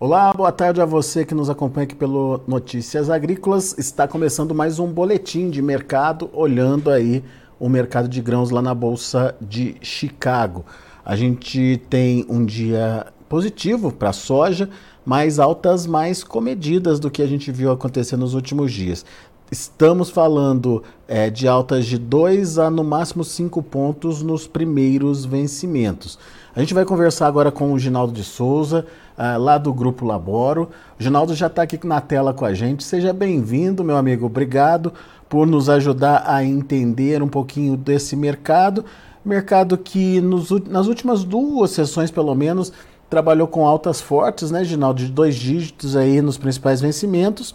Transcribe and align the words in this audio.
Olá, 0.00 0.32
boa 0.32 0.52
tarde 0.52 0.80
a 0.80 0.84
você 0.84 1.24
que 1.24 1.34
nos 1.34 1.50
acompanha 1.50 1.82
aqui 1.82 1.96
pelo 1.96 2.40
Notícias 2.46 3.10
Agrícolas. 3.10 3.76
Está 3.76 4.06
começando 4.06 4.54
mais 4.54 4.78
um 4.78 4.86
boletim 4.86 5.50
de 5.50 5.60
mercado, 5.60 6.30
olhando 6.32 6.88
aí 6.88 7.24
o 7.58 7.68
mercado 7.68 8.08
de 8.08 8.22
grãos 8.22 8.50
lá 8.50 8.62
na 8.62 8.72
Bolsa 8.72 9.34
de 9.40 9.74
Chicago. 9.82 10.64
A 11.04 11.16
gente 11.16 11.82
tem 11.90 12.24
um 12.28 12.44
dia 12.44 13.08
positivo 13.28 13.90
para 13.90 14.10
a 14.10 14.12
soja, 14.12 14.70
mas 15.04 15.40
altas 15.40 15.84
mais 15.84 16.22
comedidas 16.22 17.00
do 17.00 17.10
que 17.10 17.20
a 17.20 17.26
gente 17.26 17.50
viu 17.50 17.72
acontecer 17.72 18.16
nos 18.16 18.34
últimos 18.34 18.72
dias. 18.72 19.04
Estamos 19.50 20.10
falando 20.10 20.84
é, 21.08 21.28
de 21.28 21.48
altas 21.48 21.86
de 21.86 21.98
2 21.98 22.60
a 22.60 22.70
no 22.70 22.84
máximo 22.84 23.24
5 23.24 23.60
pontos 23.64 24.22
nos 24.22 24.46
primeiros 24.46 25.24
vencimentos. 25.24 26.20
A 26.56 26.60
gente 26.60 26.72
vai 26.72 26.84
conversar 26.84 27.26
agora 27.26 27.52
com 27.52 27.72
o 27.72 27.78
Ginaldo 27.78 28.12
de 28.12 28.24
Souza, 28.24 28.86
uh, 29.18 29.38
lá 29.38 29.58
do 29.58 29.72
Grupo 29.72 30.06
Laboro. 30.06 30.70
O 30.98 31.02
Ginaldo 31.02 31.34
já 31.34 31.46
está 31.46 31.62
aqui 31.62 31.78
na 31.86 32.00
tela 32.00 32.32
com 32.32 32.44
a 32.44 32.54
gente. 32.54 32.82
Seja 32.82 33.12
bem-vindo, 33.12 33.84
meu 33.84 33.96
amigo. 33.96 34.26
Obrigado 34.26 34.92
por 35.28 35.46
nos 35.46 35.68
ajudar 35.68 36.24
a 36.26 36.42
entender 36.42 37.22
um 37.22 37.28
pouquinho 37.28 37.76
desse 37.76 38.16
mercado. 38.16 38.84
Mercado 39.22 39.76
que 39.76 40.20
nos, 40.22 40.50
nas 40.66 40.86
últimas 40.86 41.22
duas 41.22 41.70
sessões, 41.70 42.10
pelo 42.10 42.34
menos, 42.34 42.72
trabalhou 43.10 43.46
com 43.46 43.66
altas 43.66 44.00
fortes, 44.00 44.50
né, 44.50 44.64
Ginaldo? 44.64 45.04
De 45.04 45.12
dois 45.12 45.36
dígitos 45.36 45.94
aí 45.96 46.22
nos 46.22 46.38
principais 46.38 46.80
vencimentos 46.80 47.54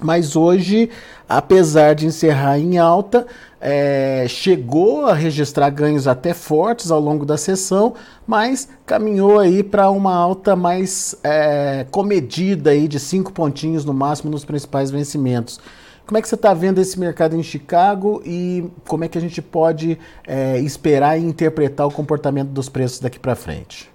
mas 0.00 0.36
hoje, 0.36 0.90
apesar 1.28 1.94
de 1.94 2.06
encerrar 2.06 2.58
em 2.58 2.78
alta, 2.78 3.26
é, 3.60 4.24
chegou 4.28 5.06
a 5.06 5.12
registrar 5.12 5.68
ganhos 5.70 6.08
até 6.08 6.32
fortes 6.32 6.90
ao 6.90 6.98
longo 6.98 7.26
da 7.26 7.36
sessão, 7.36 7.94
mas 8.26 8.68
caminhou 8.86 9.38
aí 9.38 9.62
para 9.62 9.90
uma 9.90 10.14
alta 10.14 10.56
mais 10.56 11.14
é, 11.22 11.86
comedida 11.90 12.70
aí 12.70 12.88
de 12.88 12.98
cinco 12.98 13.32
pontinhos 13.32 13.84
no 13.84 13.92
máximo 13.92 14.30
nos 14.30 14.44
principais 14.44 14.90
vencimentos. 14.90 15.60
Como 16.06 16.18
é 16.18 16.22
que 16.22 16.28
você 16.28 16.34
está 16.34 16.54
vendo 16.54 16.80
esse 16.80 16.98
mercado 16.98 17.36
em 17.36 17.42
Chicago 17.42 18.20
e 18.24 18.64
como 18.88 19.04
é 19.04 19.08
que 19.08 19.18
a 19.18 19.20
gente 19.20 19.40
pode 19.40 19.98
é, 20.26 20.58
esperar 20.58 21.18
e 21.18 21.22
interpretar 21.22 21.86
o 21.86 21.90
comportamento 21.90 22.48
dos 22.48 22.68
preços 22.68 22.98
daqui 22.98 23.18
para 23.18 23.36
frente? 23.36 23.89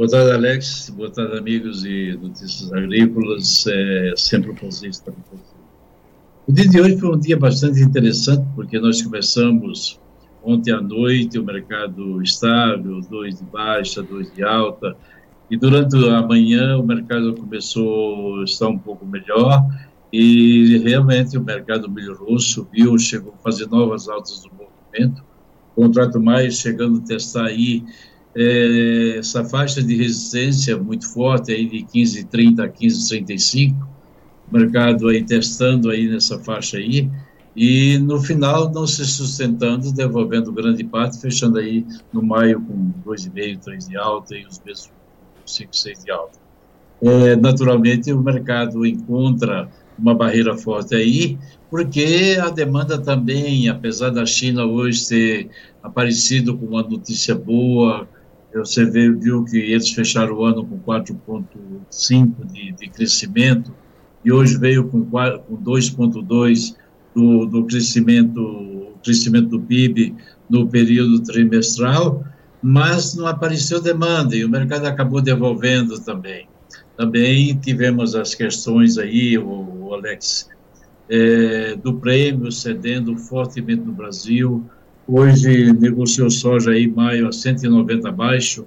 Boa 0.00 0.08
tarde, 0.08 0.30
Alex. 0.32 0.88
Boa 0.96 1.10
tarde, 1.10 1.36
amigos 1.36 1.84
e 1.84 2.18
notícias 2.22 2.72
agrícolas. 2.72 3.66
É 3.66 4.14
sempre 4.16 4.50
um 4.50 4.54
prazer 4.54 4.88
estar 4.88 5.12
com 5.12 5.20
você. 5.30 5.54
O 6.48 6.52
dia 6.54 6.66
de 6.66 6.80
hoje 6.80 6.98
foi 6.98 7.14
um 7.14 7.20
dia 7.20 7.36
bastante 7.36 7.82
interessante, 7.82 8.42
porque 8.54 8.80
nós 8.80 9.02
começamos 9.02 10.00
ontem 10.42 10.72
à 10.72 10.80
noite 10.80 11.38
o 11.38 11.44
mercado 11.44 12.22
estável, 12.22 13.02
dois 13.10 13.40
de 13.40 13.44
baixa, 13.44 14.02
dois 14.02 14.32
de 14.32 14.42
alta, 14.42 14.96
e 15.50 15.56
durante 15.58 15.94
a 16.08 16.22
manhã 16.22 16.78
o 16.78 16.82
mercado 16.82 17.34
começou 17.34 18.40
a 18.40 18.44
estar 18.44 18.68
um 18.68 18.78
pouco 18.78 19.04
melhor, 19.04 19.62
e 20.10 20.78
realmente 20.78 21.36
o 21.36 21.44
mercado 21.44 21.90
melhorou, 21.90 22.38
subiu, 22.38 22.98
chegou 22.98 23.34
a 23.38 23.42
fazer 23.42 23.66
novas 23.66 24.08
altas 24.08 24.42
do 24.44 24.50
movimento. 24.50 25.22
O 25.76 25.82
contrato 25.82 26.18
mais 26.18 26.54
chegando 26.54 27.00
a 27.00 27.02
testar 27.02 27.44
aí 27.44 27.84
é, 28.34 29.16
essa 29.18 29.44
faixa 29.44 29.82
de 29.82 29.96
resistência 29.96 30.76
muito 30.76 31.08
forte 31.12 31.52
aí 31.52 31.66
de 31.66 31.78
15,30 31.78 32.64
a 32.64 32.68
15,35, 32.68 33.76
mercado 34.50 35.08
aí 35.08 35.22
testando 35.24 35.90
aí 35.90 36.08
nessa 36.08 36.38
faixa 36.38 36.76
aí, 36.76 37.10
e 37.54 37.98
no 37.98 38.20
final 38.20 38.70
não 38.70 38.86
se 38.86 39.04
sustentando, 39.04 39.92
devolvendo 39.92 40.52
grande 40.52 40.84
parte, 40.84 41.20
fechando 41.20 41.58
aí 41.58 41.84
no 42.12 42.22
maio 42.22 42.60
com 42.60 42.92
2,5, 43.04 43.58
3 43.60 43.88
de 43.88 43.96
alta 43.96 44.36
e 44.36 44.46
os 44.46 44.60
meses 44.60 44.90
5, 45.44 45.76
6 45.76 46.04
de 46.04 46.10
alta. 46.10 46.38
É, 47.02 47.34
naturalmente 47.34 48.12
o 48.12 48.20
mercado 48.20 48.86
encontra 48.86 49.68
uma 49.98 50.14
barreira 50.14 50.56
forte 50.56 50.94
aí, 50.94 51.38
porque 51.70 52.38
a 52.40 52.50
demanda 52.50 52.98
também, 52.98 53.68
apesar 53.68 54.10
da 54.10 54.24
China 54.24 54.64
hoje 54.64 55.08
ter 55.08 55.50
aparecido 55.82 56.56
com 56.56 56.66
uma 56.66 56.82
notícia 56.82 57.34
boa, 57.34 58.08
você 58.58 58.84
viu 58.84 59.44
que 59.44 59.56
eles 59.56 59.90
fecharam 59.90 60.34
o 60.34 60.44
ano 60.44 60.64
com 60.66 60.78
4,5% 60.80 62.46
de, 62.52 62.72
de 62.72 62.88
crescimento 62.88 63.72
e 64.24 64.32
hoje 64.32 64.58
veio 64.58 64.88
com, 64.88 65.04
com 65.04 65.56
2,2% 65.56 66.74
do, 67.14 67.46
do 67.46 67.64
crescimento, 67.64 68.92
crescimento 69.02 69.48
do 69.48 69.60
PIB 69.60 70.14
no 70.48 70.68
período 70.68 71.22
trimestral, 71.22 72.24
mas 72.62 73.14
não 73.14 73.26
apareceu 73.26 73.80
demanda 73.80 74.36
e 74.36 74.44
o 74.44 74.48
mercado 74.48 74.86
acabou 74.86 75.20
devolvendo 75.20 75.98
também. 76.00 76.48
Também 76.96 77.56
tivemos 77.56 78.14
as 78.14 78.34
questões 78.34 78.98
aí, 78.98 79.38
o, 79.38 79.86
o 79.88 79.94
Alex, 79.94 80.48
é, 81.08 81.74
do 81.76 81.94
prêmio 81.94 82.52
cedendo 82.52 83.16
fortemente 83.16 83.82
no 83.82 83.92
Brasil, 83.92 84.64
Hoje 85.06 85.72
negociou 85.72 86.30
soja 86.30 86.70
aí 86.70 86.86
maio 86.86 87.28
a 87.28 87.32
190 87.32 88.08
abaixo 88.08 88.64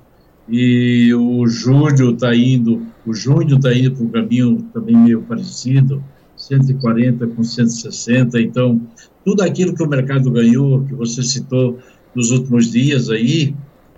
e 0.48 1.14
o 1.14 1.48
julho 1.48 2.12
está 2.12 2.36
indo, 2.36 2.86
o 3.06 3.14
junho 3.14 3.56
está 3.56 3.74
indo 3.74 3.92
para 3.92 4.04
um 4.04 4.10
caminho 4.10 4.70
também 4.74 4.96
meio 4.96 5.22
parecido, 5.22 6.04
140 6.36 7.28
com 7.28 7.44
160. 7.44 8.42
Então, 8.42 8.82
tudo 9.24 9.42
aquilo 9.42 9.74
que 9.74 9.84
o 9.84 9.88
mercado 9.88 10.30
ganhou, 10.32 10.84
que 10.84 10.94
você 10.94 11.24
citou 11.24 11.80
nos 12.14 12.32
últimos 12.32 12.72
dias 12.72 13.10
aí, 13.10 13.56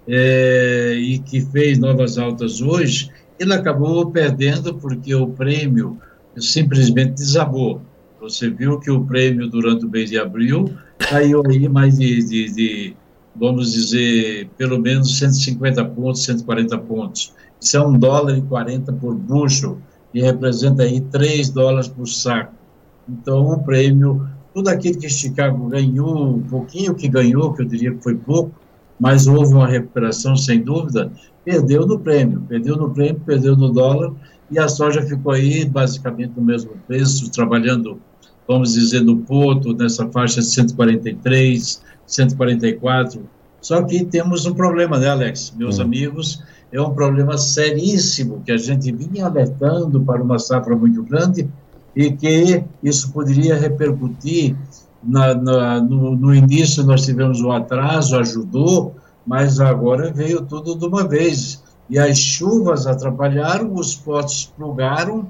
é, 0.07 0.95
e 0.99 1.17
que 1.19 1.41
fez 1.41 1.79
novas 1.79 2.17
altas 2.17 2.61
hoje, 2.61 3.09
ele 3.39 3.53
acabou 3.53 4.11
perdendo 4.11 4.75
porque 4.75 5.13
o 5.15 5.27
prêmio 5.27 5.97
simplesmente 6.37 7.15
desabou. 7.15 7.81
Você 8.25 8.49
viu 8.49 8.79
que 8.79 8.89
o 8.89 9.05
prêmio 9.05 9.47
durante 9.47 9.85
o 9.85 9.89
mês 9.89 10.09
de 10.09 10.17
abril 10.17 10.73
caiu 10.97 11.43
aí 11.45 11.69
mais 11.69 11.99
de, 11.99 12.23
de, 12.23 12.55
de, 12.55 12.95
vamos 13.35 13.71
dizer, 13.71 14.49
pelo 14.57 14.79
menos 14.79 15.19
150 15.19 15.85
pontos, 15.85 16.23
140 16.23 16.75
pontos. 16.79 17.33
Isso 17.61 17.77
é 17.77 17.85
um 17.85 17.93
dólar 17.93 18.35
e 18.35 18.41
40 18.41 18.91
por 18.93 19.13
bucho, 19.13 19.77
e 20.11 20.23
representa 20.23 20.81
aí 20.81 21.01
3 21.01 21.49
dólares 21.51 21.87
por 21.87 22.07
saco. 22.07 22.55
Então, 23.07 23.45
o 23.45 23.63
prêmio, 23.63 24.27
tudo 24.55 24.69
aquilo 24.69 24.97
que 24.97 25.07
Chicago 25.07 25.67
ganhou, 25.67 26.37
um 26.37 26.41
pouquinho 26.41 26.95
que 26.95 27.07
ganhou, 27.07 27.53
que 27.53 27.61
eu 27.61 27.67
diria 27.67 27.93
que 27.93 28.01
foi 28.01 28.15
pouco, 28.15 28.51
mas 28.99 29.27
houve 29.27 29.53
uma 29.53 29.67
recuperação 29.67 30.35
sem 30.35 30.63
dúvida, 30.63 31.11
perdeu 31.43 31.85
no 31.85 31.99
prêmio, 31.99 32.41
perdeu 32.49 32.75
no 32.75 32.89
prêmio, 32.89 33.21
perdeu 33.23 33.55
no 33.55 33.71
dólar, 33.71 34.13
e 34.49 34.57
a 34.57 34.67
soja 34.67 35.03
ficou 35.03 35.31
aí 35.31 35.63
basicamente 35.63 36.33
no 36.35 36.43
mesmo 36.43 36.71
preço, 36.87 37.29
trabalhando 37.29 37.99
vamos 38.47 38.73
dizer, 38.73 39.01
do 39.01 39.17
Porto, 39.17 39.73
nessa 39.73 40.07
faixa 40.09 40.39
de 40.41 40.47
143, 40.47 41.81
144. 42.05 43.21
Só 43.61 43.81
que 43.81 44.05
temos 44.05 44.45
um 44.45 44.53
problema, 44.53 44.99
né, 44.99 45.09
Alex? 45.09 45.53
Meus 45.57 45.79
hum. 45.79 45.83
amigos, 45.83 46.43
é 46.71 46.81
um 46.81 46.93
problema 46.93 47.37
seríssimo 47.37 48.41
que 48.45 48.51
a 48.51 48.57
gente 48.57 48.91
vinha 48.91 49.25
alertando 49.25 50.01
para 50.01 50.21
uma 50.21 50.37
safra 50.37 50.75
muito 50.75 51.03
grande 51.03 51.47
e 51.95 52.11
que 52.11 52.63
isso 52.83 53.11
poderia 53.11 53.57
repercutir. 53.57 54.55
Na, 55.01 55.35
na, 55.35 55.81
no, 55.81 56.15
no 56.15 56.33
início 56.33 56.83
nós 56.83 57.05
tivemos 57.05 57.39
um 57.41 57.51
atraso, 57.51 58.17
ajudou, 58.17 58.95
mas 59.25 59.59
agora 59.59 60.11
veio 60.11 60.41
tudo 60.41 60.77
de 60.77 60.85
uma 60.85 61.07
vez. 61.07 61.63
E 61.89 61.97
as 61.99 62.17
chuvas 62.17 62.87
atrapalharam, 62.87 63.73
os 63.73 63.95
portos 63.95 64.51
plugaram, 64.57 65.27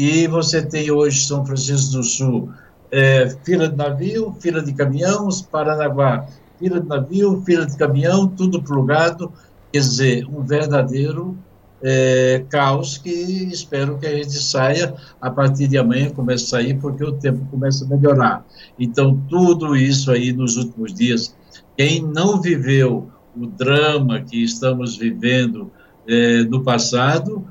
e 0.00 0.26
você 0.26 0.62
tem 0.62 0.90
hoje 0.90 1.26
São 1.26 1.44
Francisco 1.44 1.92
do 1.92 2.02
Sul, 2.02 2.48
é, 2.90 3.36
fila 3.44 3.68
de 3.68 3.76
navio, 3.76 4.34
fila 4.40 4.62
de 4.62 4.72
caminhão, 4.72 5.28
Paranaguá, 5.52 6.26
fila 6.58 6.80
de 6.80 6.88
navio, 6.88 7.42
fila 7.44 7.66
de 7.66 7.76
caminhão, 7.76 8.26
tudo 8.26 8.62
plugado, 8.62 9.30
quer 9.70 9.80
dizer, 9.80 10.26
um 10.26 10.42
verdadeiro 10.42 11.36
é, 11.82 12.42
caos 12.48 12.96
que 12.96 13.10
espero 13.10 13.98
que 13.98 14.06
a 14.06 14.16
gente 14.16 14.32
saia 14.38 14.94
a 15.20 15.30
partir 15.30 15.68
de 15.68 15.76
amanhã, 15.76 16.08
comece 16.08 16.44
a 16.44 16.48
sair, 16.48 16.80
porque 16.80 17.04
o 17.04 17.12
tempo 17.12 17.44
começa 17.50 17.84
a 17.84 17.88
melhorar. 17.88 18.46
Então, 18.78 19.22
tudo 19.28 19.76
isso 19.76 20.10
aí 20.10 20.32
nos 20.32 20.56
últimos 20.56 20.94
dias, 20.94 21.36
quem 21.76 22.00
não 22.00 22.40
viveu 22.40 23.10
o 23.36 23.46
drama 23.46 24.22
que 24.22 24.42
estamos 24.42 24.96
vivendo 24.96 25.70
é, 26.08 26.42
no 26.44 26.64
passado, 26.64 27.46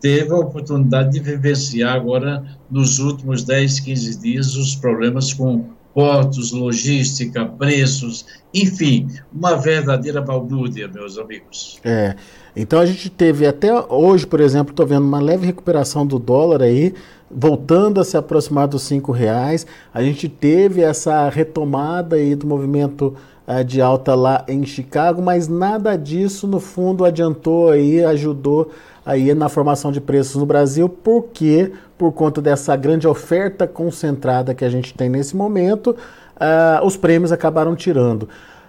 teve 0.00 0.32
a 0.32 0.36
oportunidade 0.36 1.12
de 1.12 1.20
vivenciar 1.20 1.94
agora, 1.94 2.44
nos 2.70 2.98
últimos 2.98 3.44
10, 3.44 3.80
15 3.80 4.20
dias, 4.20 4.54
os 4.56 4.74
problemas 4.74 5.32
com 5.32 5.66
portos, 5.94 6.50
logística, 6.50 7.46
preços, 7.46 8.26
enfim, 8.52 9.08
uma 9.32 9.56
verdadeira 9.56 10.20
balbúrdia, 10.20 10.88
meus 10.88 11.16
amigos. 11.16 11.78
É, 11.84 12.16
então 12.56 12.80
a 12.80 12.86
gente 12.86 13.08
teve 13.08 13.46
até 13.46 13.72
hoje, 13.88 14.26
por 14.26 14.40
exemplo, 14.40 14.72
estou 14.72 14.86
vendo 14.86 15.04
uma 15.04 15.20
leve 15.20 15.46
recuperação 15.46 16.04
do 16.04 16.18
dólar 16.18 16.62
aí, 16.62 16.92
voltando 17.30 18.00
a 18.00 18.04
se 18.04 18.16
aproximar 18.16 18.66
dos 18.66 18.82
cinco 18.82 19.12
reais. 19.12 19.66
A 19.92 20.02
gente 20.02 20.28
teve 20.28 20.82
essa 20.82 21.28
retomada 21.28 22.16
aí 22.16 22.34
do 22.34 22.46
movimento 22.46 23.14
uh, 23.46 23.64
de 23.64 23.80
alta 23.80 24.14
lá 24.14 24.44
em 24.48 24.64
Chicago, 24.66 25.22
mas 25.22 25.48
nada 25.48 25.96
disso 25.96 26.46
no 26.46 26.58
fundo 26.60 27.04
adiantou 27.04 27.70
aí, 27.70 28.04
ajudou 28.04 28.70
aí 29.04 29.34
na 29.34 29.48
formação 29.48 29.92
de 29.92 30.00
preços 30.00 30.36
no 30.36 30.46
Brasil, 30.46 30.88
porque 30.88 31.72
por 31.98 32.12
conta 32.12 32.40
dessa 32.40 32.74
grande 32.76 33.06
oferta 33.06 33.66
concentrada 33.66 34.54
que 34.54 34.64
a 34.64 34.70
gente 34.70 34.94
tem 34.94 35.08
nesse 35.08 35.36
momento, 35.36 35.90
uh, 35.90 36.84
os 36.84 36.96
prêmios 36.96 37.32
acabaram 37.32 37.74
tirando. 37.76 38.28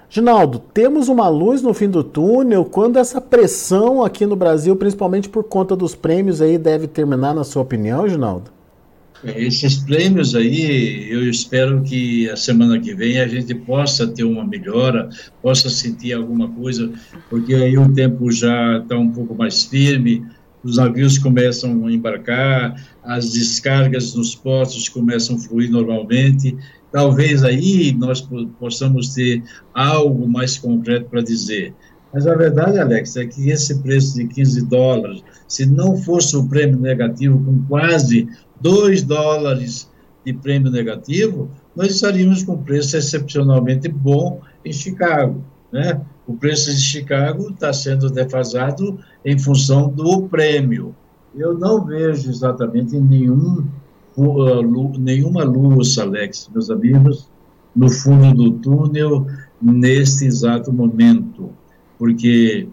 Ginaldo, 0.09 0.59
temos 0.59 1.09
uma 1.09 1.27
luz 1.27 1.61
no 1.61 1.73
fim 1.73 1.89
do 1.89 2.03
túnel 2.03 2.63
quando 2.65 2.97
essa 2.97 3.19
pressão 3.19 4.03
aqui 4.03 4.25
no 4.25 4.35
Brasil, 4.35 4.75
principalmente 4.75 5.27
por 5.27 5.43
conta 5.43 5.75
dos 5.75 5.95
prêmios 5.95 6.41
aí, 6.41 6.57
deve 6.57 6.87
terminar, 6.87 7.33
na 7.33 7.43
sua 7.43 7.63
opinião, 7.63 8.07
Ginaldo? 8.07 8.54
Esses 9.25 9.77
prêmios 9.77 10.35
aí, 10.35 11.09
eu 11.09 11.27
espero 11.27 11.81
que 11.81 12.29
a 12.29 12.35
semana 12.35 12.79
que 12.79 12.93
vem 12.93 13.19
a 13.19 13.27
gente 13.27 13.55
possa 13.55 14.05
ter 14.05 14.23
uma 14.23 14.45
melhora, 14.45 15.09
possa 15.41 15.67
sentir 15.67 16.13
alguma 16.13 16.47
coisa, 16.47 16.91
porque 17.29 17.55
aí 17.55 17.75
o 17.75 17.91
tempo 17.91 18.31
já 18.31 18.77
está 18.77 18.95
um 18.95 19.11
pouco 19.11 19.33
mais 19.33 19.63
firme, 19.63 20.23
os 20.63 20.77
navios 20.77 21.17
começam 21.17 21.85
a 21.87 21.91
embarcar, 21.91 22.75
as 23.03 23.31
descargas 23.31 24.13
nos 24.13 24.35
portos 24.35 24.89
começam 24.89 25.35
a 25.35 25.39
fluir 25.39 25.71
normalmente. 25.71 26.55
Talvez 26.91 27.43
aí 27.43 27.95
nós 27.97 28.27
possamos 28.59 29.09
ter 29.09 29.43
algo 29.73 30.27
mais 30.27 30.57
concreto 30.57 31.09
para 31.09 31.21
dizer. 31.21 31.73
Mas 32.15 32.25
a 32.25 32.33
verdade, 32.33 32.79
Alex, 32.79 33.17
é 33.17 33.25
que 33.25 33.49
esse 33.49 33.77
preço 33.79 34.15
de 34.15 34.25
15 34.27 34.67
dólares, 34.67 35.21
se 35.47 35.65
não 35.65 35.97
fosse 35.97 36.35
o 36.37 36.47
prêmio 36.47 36.79
negativo 36.79 37.43
com 37.43 37.61
quase 37.67 38.27
2 38.61 39.03
dólares 39.03 39.89
de 40.25 40.33
prêmio 40.33 40.71
negativo, 40.71 41.49
nós 41.75 41.91
estaríamos 41.91 42.43
com 42.43 42.53
um 42.53 42.63
preço 42.63 42.97
excepcionalmente 42.97 43.87
bom 43.87 44.41
em 44.63 44.73
Chicago. 44.73 45.43
Né? 45.71 46.01
O 46.25 46.33
preço 46.33 46.73
de 46.73 46.81
Chicago 46.81 47.51
está 47.51 47.71
sendo 47.71 48.09
defasado 48.09 48.99
em 49.23 49.37
função 49.37 49.89
do 49.89 50.23
prêmio. 50.23 50.95
Eu 51.35 51.57
não 51.57 51.85
vejo 51.85 52.29
exatamente 52.29 52.97
nenhum, 52.97 53.67
uh, 54.17 54.97
nenhuma 54.97 55.43
luz, 55.43 55.97
Alex, 55.99 56.49
meus 56.51 56.71
amigos, 56.71 57.29
no 57.75 57.89
fundo 57.89 58.33
do 58.33 58.51
túnel 58.59 59.27
neste 59.61 60.25
exato 60.25 60.71
momento, 60.71 61.49
porque 61.99 62.67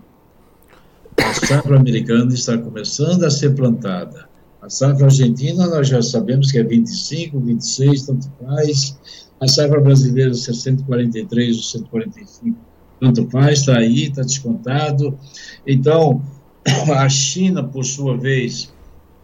a 1.19 1.35
safra 1.35 1.77
americana 1.77 2.33
está 2.33 2.57
começando 2.57 3.25
a 3.25 3.31
ser 3.31 3.55
plantada 3.55 4.32
a 4.63 4.71
safra 4.71 5.07
argentina, 5.07 5.67
nós 5.67 5.89
já 5.89 6.01
sabemos 6.01 6.53
que 6.53 6.59
é 6.59 6.63
25, 6.63 7.41
26, 7.41 8.03
tanto 8.07 8.31
faz. 8.41 8.97
A 9.41 9.49
safra 9.49 9.81
brasileira, 9.81 10.33
643 10.33 11.57
ou 11.57 11.63
145, 11.63 12.57
tanto 13.01 13.29
faz, 13.29 13.59
está 13.59 13.79
aí, 13.79 14.05
está 14.05 14.23
descontado. 14.23 15.19
Então, 15.67 16.23
a 16.95 17.09
China, 17.09 17.65
por 17.65 17.85
sua 17.85 18.17
vez, 18.17 18.73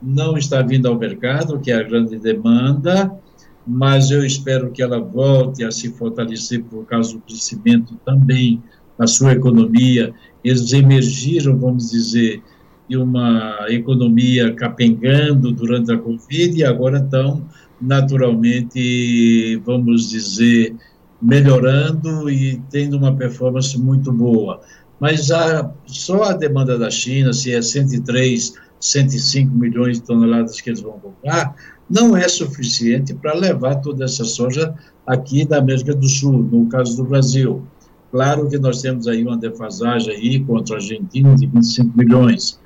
não 0.03 0.37
está 0.37 0.61
vindo 0.61 0.89
ao 0.89 0.99
mercado, 0.99 1.61
que 1.61 1.71
é 1.71 1.77
a 1.77 1.85
grande 1.85 2.19
demanda, 2.19 3.17
mas 3.65 4.11
eu 4.11 4.27
espero 4.27 4.73
que 4.73 4.83
ela 4.83 4.99
volte 4.99 5.63
a 5.63 5.71
se 5.71 5.93
fortalecer 5.93 6.65
por 6.65 6.85
causa 6.85 7.13
do 7.13 7.21
crescimento 7.21 7.95
também 8.05 8.61
da 8.99 9.07
sua 9.07 9.35
economia. 9.35 10.13
Eles 10.43 10.73
emergiram, 10.73 11.57
vamos 11.57 11.91
dizer, 11.91 12.43
de 12.89 12.97
uma 12.97 13.67
economia 13.69 14.55
capengando 14.55 15.53
durante 15.53 15.93
a 15.93 15.99
Covid 15.99 16.59
e 16.59 16.65
agora 16.65 16.99
estão 16.99 17.45
naturalmente, 17.81 19.57
vamos 19.65 20.11
dizer, 20.11 20.75
melhorando 21.21 22.31
e 22.31 22.61
tendo 22.71 22.97
uma 22.97 23.15
performance 23.15 23.79
muito 23.79 24.13
boa. 24.13 24.61
Mas 25.01 25.31
a, 25.31 25.73
só 25.87 26.25
a 26.25 26.33
demanda 26.33 26.79
da 26.79 26.91
China, 26.91 27.33
se 27.33 27.53
é 27.53 27.63
103, 27.63 28.55
105 28.81 29.55
milhões 29.55 29.99
de 29.99 30.05
toneladas 30.05 30.61
que 30.61 30.71
eles 30.71 30.81
vão 30.81 30.99
comprar, 30.99 31.55
não 31.89 32.17
é 32.17 32.29
suficiente 32.29 33.15
para 33.15 33.35
levar 33.35 33.77
toda 33.77 34.05
essa 34.05 34.25
soja 34.25 34.75
aqui 35.07 35.45
da 35.45 35.59
América 35.59 35.95
do 35.95 36.09
Sul, 36.09 36.49
no 36.51 36.69
caso 36.69 36.97
do 36.97 37.05
Brasil. 37.05 37.63
Claro 38.11 38.49
que 38.49 38.59
nós 38.59 38.81
temos 38.83 39.07
aí 39.07 39.23
uma 39.23 39.37
defasagem 39.37 40.15
aí 40.15 40.41
contra 40.41 40.77
a 40.77 40.79
Argentina 40.79 41.35
de 41.35 41.47
25 41.47 41.97
milhões, 41.97 42.59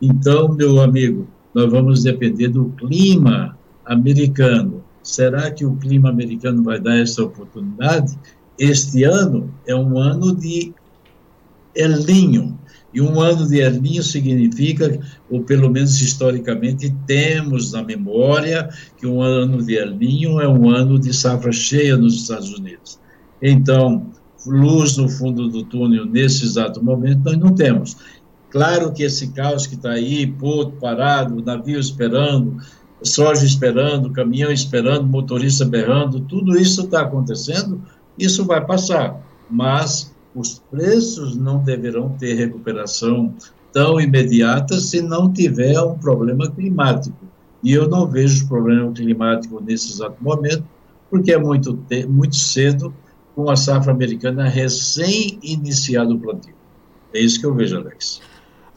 então, 0.00 0.54
meu 0.54 0.80
amigo, 0.80 1.26
nós 1.54 1.70
vamos 1.70 2.02
depender 2.02 2.48
do 2.48 2.66
clima 2.76 3.58
americano. 3.84 4.84
Será 5.02 5.50
que 5.50 5.64
o 5.64 5.74
clima 5.76 6.10
americano 6.10 6.62
vai 6.62 6.78
dar 6.78 6.98
essa 6.98 7.22
oportunidade? 7.22 8.16
Este 8.58 9.04
ano 9.04 9.52
é 9.66 9.74
um 9.74 9.98
ano 9.98 10.34
de 10.34 10.72
El 11.74 12.04
Ninho. 12.04 12.58
E 12.92 13.00
um 13.00 13.20
ano 13.20 13.46
de 13.46 13.60
El 13.60 13.80
Ninho 13.80 14.02
significa, 14.02 15.00
ou 15.30 15.42
pelo 15.42 15.70
menos 15.70 16.00
historicamente, 16.00 16.94
temos 17.06 17.72
na 17.72 17.82
memória 17.82 18.68
que 18.96 19.06
um 19.06 19.20
ano 19.22 19.62
de 19.64 19.76
El 19.76 19.94
Ninho 19.94 20.40
é 20.40 20.48
um 20.48 20.70
ano 20.70 20.98
de 20.98 21.12
safra 21.12 21.52
cheia 21.52 21.96
nos 21.96 22.22
Estados 22.22 22.52
Unidos. 22.52 22.98
Então, 23.40 24.10
luz 24.46 24.96
no 24.96 25.08
fundo 25.08 25.48
do 25.48 25.64
túnel 25.64 26.06
nesse 26.06 26.44
exato 26.44 26.82
momento 26.82 27.24
nós 27.24 27.38
não 27.38 27.54
temos. 27.54 27.96
Claro 28.50 28.92
que 28.92 29.02
esse 29.02 29.28
caos 29.28 29.66
que 29.66 29.74
está 29.74 29.90
aí, 29.90 30.26
porto 30.26 30.72
parado, 30.80 31.42
navio 31.44 31.78
esperando, 31.78 32.56
soja 33.02 33.44
esperando, 33.44 34.10
caminhão 34.10 34.50
esperando, 34.50 35.06
motorista 35.06 35.64
berrando, 35.64 36.20
tudo 36.20 36.58
isso 36.58 36.82
está 36.82 37.02
acontecendo, 37.02 37.80
isso 38.18 38.44
vai 38.44 38.64
passar, 38.64 39.20
mas 39.50 40.14
os 40.34 40.62
preços 40.70 41.36
não 41.36 41.58
deverão 41.58 42.10
ter 42.18 42.34
recuperação 42.34 43.34
tão 43.72 44.00
imediata 44.00 44.80
se 44.80 45.02
não 45.02 45.32
tiver 45.32 45.78
um 45.80 45.98
problema 45.98 46.50
climático. 46.50 47.16
E 47.62 47.72
eu 47.72 47.88
não 47.88 48.06
vejo 48.06 48.48
problema 48.48 48.90
climático 48.92 49.60
nesse 49.60 49.92
exato 49.92 50.16
momento, 50.22 50.64
porque 51.10 51.32
é 51.32 51.38
muito, 51.38 51.78
muito 52.08 52.36
cedo, 52.36 52.94
com 53.34 53.50
a 53.50 53.56
safra 53.56 53.92
americana 53.92 54.48
recém-iniciado 54.48 56.14
o 56.14 56.18
plantio. 56.18 56.54
É 57.14 57.20
isso 57.20 57.38
que 57.38 57.46
eu 57.46 57.54
vejo, 57.54 57.76
Alex. 57.76 58.20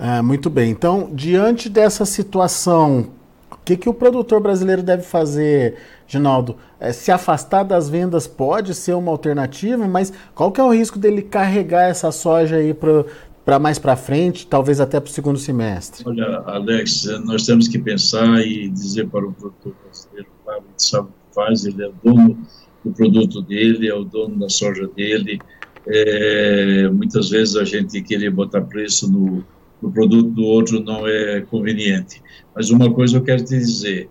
É, 0.01 0.19
muito 0.19 0.49
bem. 0.49 0.71
Então, 0.71 1.11
diante 1.13 1.69
dessa 1.69 2.05
situação, 2.05 3.11
o 3.51 3.57
que, 3.63 3.77
que 3.77 3.87
o 3.87 3.93
produtor 3.93 4.41
brasileiro 4.41 4.81
deve 4.81 5.03
fazer, 5.03 5.75
Ginaldo? 6.07 6.55
É, 6.79 6.91
se 6.91 7.11
afastar 7.11 7.61
das 7.61 7.87
vendas 7.87 8.25
pode 8.25 8.73
ser 8.73 8.95
uma 8.95 9.11
alternativa, 9.11 9.87
mas 9.87 10.11
qual 10.33 10.51
que 10.51 10.59
é 10.59 10.63
o 10.63 10.73
risco 10.73 10.97
dele 10.97 11.21
carregar 11.21 11.83
essa 11.83 12.11
soja 12.11 12.55
aí 12.55 12.73
para 12.73 13.59
mais 13.59 13.77
para 13.77 13.95
frente, 13.95 14.47
talvez 14.47 14.79
até 14.81 14.99
para 14.99 15.07
o 15.07 15.13
segundo 15.13 15.37
semestre? 15.37 16.03
Olha, 16.07 16.39
Alex, 16.47 17.05
nós 17.23 17.45
temos 17.45 17.67
que 17.67 17.77
pensar 17.77 18.41
e 18.41 18.69
dizer 18.69 19.07
para 19.07 19.27
o 19.27 19.31
produtor 19.31 19.75
brasileiro, 19.83 20.29
claro, 20.43 20.63
ele 20.63 20.73
sabe 20.77 21.09
o 21.09 21.11
que 21.11 21.35
faz, 21.35 21.63
ele 21.63 21.85
é 21.85 21.91
dono 22.03 22.39
do 22.83 22.91
produto 22.91 23.39
dele, 23.43 23.87
é 23.87 23.93
o 23.93 24.03
dono 24.03 24.39
da 24.39 24.49
soja 24.49 24.87
dele. 24.87 25.39
É, 25.85 26.89
muitas 26.89 27.29
vezes 27.29 27.55
a 27.55 27.63
gente 27.63 28.01
querer 28.01 28.31
botar 28.31 28.61
preço 28.61 29.07
no 29.11 29.43
o 29.81 29.91
produto 29.91 30.29
do 30.29 30.43
outro 30.43 30.79
não 30.81 31.07
é 31.07 31.41
conveniente. 31.41 32.21
Mas 32.55 32.69
uma 32.69 32.93
coisa 32.93 33.17
eu 33.17 33.23
quero 33.23 33.43
te 33.43 33.57
dizer: 33.57 34.09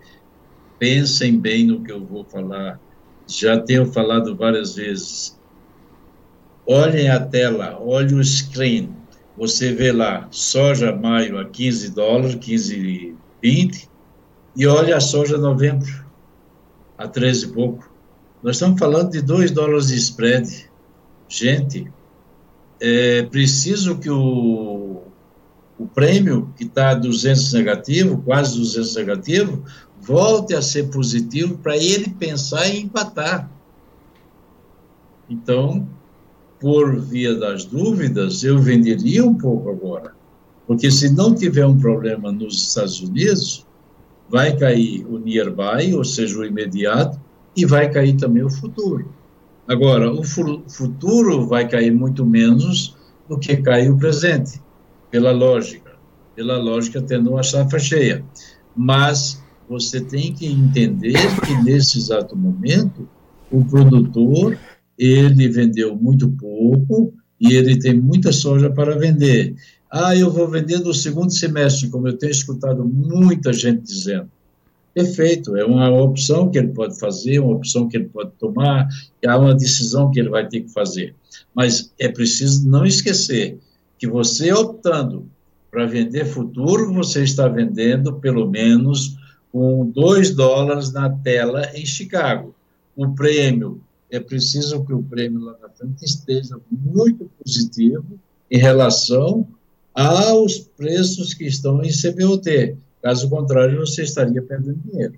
pensem 0.79 1.39
bem 1.39 1.67
no 1.67 1.83
que 1.83 1.93
eu 1.93 2.05
vou 2.05 2.25
falar. 2.25 2.81
Já 3.27 3.59
tenho 3.61 3.87
falado 3.87 4.35
várias 4.35 4.75
vezes. 4.75 5.39
Olhem 6.67 7.09
a 7.09 7.21
tela, 7.21 7.79
olhem 7.81 8.19
o 8.19 8.25
screen. 8.25 8.91
Você 9.37 9.73
vê 9.73 9.93
lá, 9.93 10.27
soja 10.31 10.95
maio 10.95 11.39
a 11.39 11.45
15 11.45 11.95
dólares, 11.95 12.35
15, 12.35 13.15
20, 13.41 13.89
e 14.57 14.67
olha 14.67 14.97
a 14.97 15.01
soja 15.01 15.39
novembro 15.39 16.05
a 16.99 17.09
13 17.09 17.47
e 17.47 17.53
pouco. 17.53 17.91
Nós 18.43 18.57
estamos 18.57 18.79
falando 18.79 19.11
de 19.13 19.23
2 19.23 19.51
dólares 19.53 19.89
de 19.89 19.97
spread. 19.97 20.71
Gente, 21.29 21.91
é 22.81 23.23
preciso 23.23 23.99
que 23.99 24.11
o 24.11 25.10
o 25.81 25.87
prêmio, 25.87 26.53
que 26.59 26.65
está 26.65 26.93
200 26.93 27.55
negativo, 27.55 28.21
quase 28.23 28.59
200 28.59 28.97
negativo, 28.97 29.65
volte 29.99 30.55
a 30.55 30.61
ser 30.61 30.91
positivo 30.91 31.57
para 31.57 31.75
ele 31.75 32.11
pensar 32.11 32.69
em 32.69 32.83
empatar. 32.83 33.51
Então, 35.31 35.89
por 36.61 37.01
via 37.01 37.35
das 37.35 37.65
dúvidas, 37.65 38.45
eu 38.45 38.59
venderia 38.59 39.25
um 39.25 39.35
pouco 39.35 39.71
agora. 39.71 40.13
Porque 40.67 40.91
se 40.91 41.09
não 41.15 41.35
tiver 41.35 41.65
um 41.65 41.79
problema 41.79 42.31
nos 42.31 42.69
Estados 42.69 43.01
Unidos, 43.01 43.67
vai 44.29 44.55
cair 44.55 45.07
o 45.07 45.19
nearby, 45.19 45.95
ou 45.95 46.05
seja, 46.05 46.39
o 46.39 46.45
imediato, 46.45 47.19
e 47.57 47.65
vai 47.65 47.91
cair 47.91 48.19
também 48.19 48.43
o 48.43 48.51
futuro. 48.51 49.11
Agora, 49.67 50.13
o 50.13 50.23
futuro 50.23 51.47
vai 51.47 51.67
cair 51.67 51.91
muito 51.91 52.27
menos 52.27 52.95
do 53.27 53.39
que 53.39 53.57
cai 53.57 53.89
o 53.89 53.97
presente 53.97 54.61
pela 55.11 55.33
lógica, 55.33 55.93
pela 56.35 56.57
lógica 56.59 57.03
tendo 57.03 57.31
uma 57.31 57.43
safra 57.43 57.79
cheia. 57.79 58.25
Mas 58.77 59.43
você 59.69 60.01
tem 60.01 60.33
que 60.33 60.47
entender 60.47 61.15
que 61.47 61.63
nesse 61.63 61.99
exato 61.99 62.37
momento 62.37 63.09
o 63.51 63.65
produtor 63.65 64.57
ele 64.99 65.49
vendeu 65.49 65.97
muito 65.97 66.31
pouco 66.31 67.13
e 67.41 67.55
ele 67.55 67.79
tem 67.79 67.99
muita 67.99 68.33
soja 68.33 68.71
para 68.71 68.99
vender. 68.99 69.55
Ah, 69.91 70.15
eu 70.15 70.31
vou 70.31 70.49
vender 70.49 70.79
no 70.79 70.95
segundo 70.95 71.33
semestre, 71.33 71.89
como 71.89 72.07
eu 72.07 72.17
tenho 72.17 72.31
escutado 72.31 72.85
muita 72.85 73.53
gente 73.53 73.83
dizendo. 73.83 74.31
Perfeito, 74.95 75.57
é 75.57 75.65
uma 75.65 75.89
opção 75.91 76.51
que 76.51 76.59
ele 76.59 76.69
pode 76.69 76.99
fazer, 76.99 77.39
uma 77.39 77.55
opção 77.55 77.89
que 77.89 77.97
ele 77.97 78.09
pode 78.09 78.33
tomar, 78.39 78.89
é 79.23 79.35
uma 79.35 79.55
decisão 79.55 80.11
que 80.11 80.21
ele 80.21 80.29
vai 80.29 80.47
ter 80.49 80.61
que 80.61 80.73
fazer. 80.73 81.15
Mas 81.55 81.93
é 81.99 82.09
preciso 82.09 82.69
não 82.69 82.85
esquecer 82.85 83.59
que 84.01 84.09
você 84.09 84.51
optando 84.51 85.27
para 85.71 85.85
vender 85.85 86.25
futuro, 86.25 86.93
você 86.93 87.23
está 87.23 87.47
vendendo 87.47 88.15
pelo 88.15 88.49
menos 88.49 89.19
com 89.53 89.85
2 89.91 90.35
dólares 90.35 90.91
na 90.91 91.11
tela 91.11 91.71
em 91.75 91.85
Chicago. 91.85 92.55
O 92.97 93.15
prêmio, 93.15 93.83
é 94.11 94.19
preciso 94.19 94.85
que 94.87 94.95
o 94.95 95.03
prêmio 95.03 95.41
lá 95.41 95.55
na 95.63 95.69
frente 95.69 96.03
esteja 96.03 96.59
muito 96.71 97.31
positivo 97.39 98.19
em 98.51 98.59
relação 98.59 99.47
aos 99.95 100.59
preços 100.59 101.35
que 101.35 101.45
estão 101.45 101.85
em 101.85 101.91
CBOT. 101.91 102.77
Caso 103.03 103.29
contrário, 103.29 103.79
você 103.79 104.03
estaria 104.03 104.41
perdendo 104.41 104.81
dinheiro. 104.91 105.15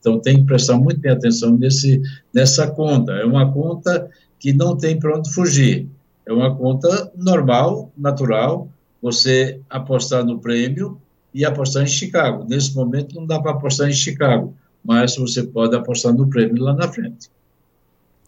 Então, 0.00 0.18
tem 0.18 0.38
que 0.38 0.44
prestar 0.44 0.76
muito 0.76 1.00
bem 1.00 1.12
atenção 1.12 1.56
nesse, 1.56 2.02
nessa 2.32 2.66
conta. 2.66 3.12
É 3.12 3.24
uma 3.24 3.52
conta 3.52 4.10
que 4.40 4.52
não 4.52 4.76
tem 4.76 4.98
para 4.98 5.16
onde 5.16 5.32
fugir. 5.32 5.88
É 6.26 6.32
uma 6.32 6.54
conta 6.54 7.12
normal, 7.16 7.90
natural, 7.96 8.68
você 9.02 9.60
apostar 9.68 10.24
no 10.24 10.38
prêmio 10.38 11.00
e 11.32 11.44
apostar 11.44 11.82
em 11.82 11.86
Chicago. 11.86 12.44
Nesse 12.48 12.74
momento, 12.74 13.14
não 13.14 13.26
dá 13.26 13.40
para 13.40 13.50
apostar 13.50 13.88
em 13.88 13.92
Chicago, 13.92 14.54
mas 14.84 15.16
você 15.16 15.42
pode 15.42 15.76
apostar 15.76 16.14
no 16.14 16.26
prêmio 16.28 16.62
lá 16.62 16.72
na 16.72 16.88
frente. 16.88 17.30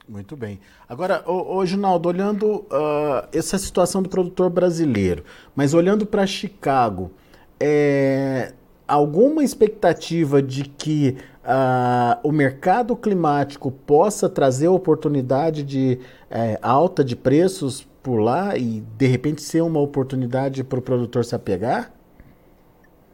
Muito 0.08 0.36
bem. 0.36 0.60
Agora, 0.88 1.24
ô, 1.28 1.64
Ginaldo, 1.66 2.08
olhando 2.08 2.46
uh, 2.46 3.26
essa 3.32 3.58
situação 3.58 4.02
do 4.02 4.08
produtor 4.08 4.48
brasileiro, 4.50 5.24
mas 5.54 5.74
olhando 5.74 6.06
para 6.06 6.24
Chicago, 6.26 7.10
é, 7.58 8.52
alguma 8.86 9.42
expectativa 9.42 10.40
de 10.40 10.64
que 10.64 11.16
uh, 11.46 12.18
o 12.22 12.32
mercado 12.32 12.96
climático 12.96 13.70
possa 13.70 14.28
trazer 14.28 14.68
oportunidade 14.68 15.62
de 15.62 15.98
uh, 16.30 16.58
alta 16.60 17.04
de 17.04 17.14
preços 17.14 17.86
por 18.02 18.18
lá 18.18 18.56
e 18.56 18.82
de 18.98 19.06
repente 19.06 19.42
ser 19.42 19.62
uma 19.62 19.80
oportunidade 19.80 20.62
para 20.62 20.78
o 20.78 20.82
produtor 20.82 21.24
se 21.24 21.34
apegar? 21.34 21.92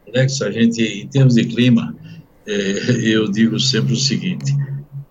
Alex, 0.08 0.42
a 0.42 0.50
gente, 0.50 0.82
em 0.82 1.06
termos 1.06 1.34
de 1.34 1.44
clima, 1.44 1.94
é, 2.46 2.52
eu 3.14 3.30
digo 3.30 3.58
sempre 3.60 3.92
o 3.92 3.96
seguinte: 3.96 4.52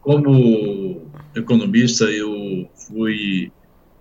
como 0.01 1.01
economista, 1.35 2.05
eu 2.05 2.67
fui 2.75 3.51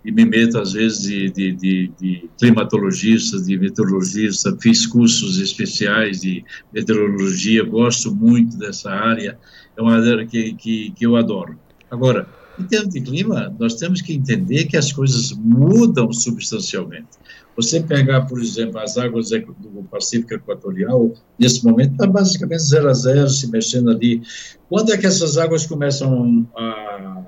e 0.04 0.11
me 0.11 0.25
meto 0.25 0.59
às 0.59 0.73
vezes 0.73 1.02
de, 1.02 1.30
de, 1.30 1.52
de, 1.52 1.92
de 2.00 2.30
climatologista, 2.38 3.40
de 3.40 3.59
meteorologista, 3.59 4.57
fiz 4.61 4.87
cursos 4.87 5.38
especiais 5.38 6.21
de 6.21 6.45
meteorologia, 6.73 7.62
gosto 7.64 8.14
muito 8.14 8.57
dessa 8.57 8.90
área, 8.90 9.38
é 9.76 9.83
uma 9.83 9.97
área 9.97 10.26
que, 10.26 10.54
que, 10.54 10.90
que 10.92 11.07
eu 11.07 11.16
adoro. 11.16 11.59
Agora, 11.90 12.26
em 12.59 12.64
termos 12.64 12.92
de 12.92 13.00
clima, 13.00 13.54
nós 13.59 13.75
temos 13.75 14.02
que 14.02 14.12
entender 14.12 14.64
que 14.66 14.76
as 14.76 14.92
coisas 14.92 15.33
mudam 15.33 16.12
substancialmente. 16.12 17.09
Você 17.57 17.80
pegar, 17.80 18.23
por 18.23 18.40
exemplo, 18.40 18.78
as 18.78 18.97
águas 18.97 19.30
do 19.30 19.83
Pacífico 19.90 20.35
Equatorial, 20.35 21.12
nesse 21.38 21.64
momento 21.64 21.92
está 21.92 22.07
basicamente 22.07 22.62
zero 22.62 22.88
a 22.88 22.95
zero, 22.95 23.28
se 23.28 23.50
mexendo 23.50 23.90
ali. 23.90 24.23
Quando 24.69 24.92
é 24.92 24.99
que 24.99 25.07
essas 25.07 25.37
águas 25.37 25.66
começam 25.66 26.47
a, 26.57 27.23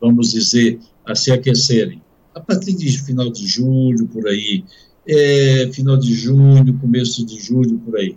vamos 0.00 0.32
dizer, 0.32 0.78
a 1.04 1.14
se 1.14 1.32
aquecerem? 1.32 2.03
A 2.34 2.40
partir 2.40 2.72
de 2.74 2.98
final 3.02 3.30
de 3.30 3.46
julho, 3.46 4.06
por 4.08 4.26
aí, 4.26 4.64
é, 5.06 5.70
final 5.72 5.96
de 5.96 6.12
junho, 6.14 6.78
começo 6.78 7.24
de 7.24 7.38
julho, 7.38 7.78
por 7.78 7.96
aí. 7.96 8.16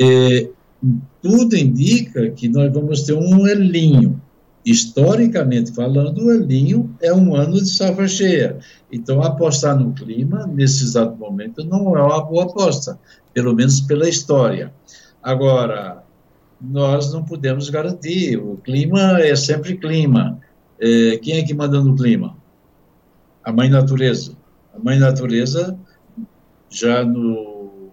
É, 0.00 0.48
tudo 1.22 1.56
indica 1.56 2.30
que 2.30 2.48
nós 2.48 2.72
vamos 2.72 3.02
ter 3.02 3.14
um 3.14 3.46
elinho. 3.46 4.20
Historicamente 4.64 5.72
falando, 5.72 6.24
o 6.24 6.32
elinho 6.32 6.94
é 7.02 7.12
um 7.12 7.34
ano 7.34 7.54
de 7.54 7.68
safra 7.68 8.08
cheia. 8.08 8.58
Então, 8.90 9.22
apostar 9.22 9.78
no 9.78 9.92
clima, 9.92 10.46
nesse 10.46 10.84
exato 10.84 11.16
momento, 11.18 11.62
não 11.64 11.94
é 11.96 12.02
uma 12.02 12.24
boa 12.24 12.44
aposta, 12.44 12.98
pelo 13.34 13.54
menos 13.54 13.82
pela 13.82 14.08
história. 14.08 14.72
Agora, 15.22 16.02
nós 16.60 17.12
não 17.12 17.22
podemos 17.22 17.68
garantir, 17.68 18.38
o 18.38 18.56
clima 18.56 19.20
é 19.20 19.36
sempre 19.36 19.76
clima. 19.76 20.38
É, 20.80 21.18
quem 21.18 21.36
é 21.36 21.42
que 21.42 21.52
manda 21.52 21.82
no 21.82 21.94
clima? 21.94 22.36
A 23.44 23.52
mãe 23.52 23.68
natureza. 23.68 24.32
A 24.74 24.78
mãe 24.78 24.98
natureza, 24.98 25.78
já 26.70 27.04
no, 27.04 27.90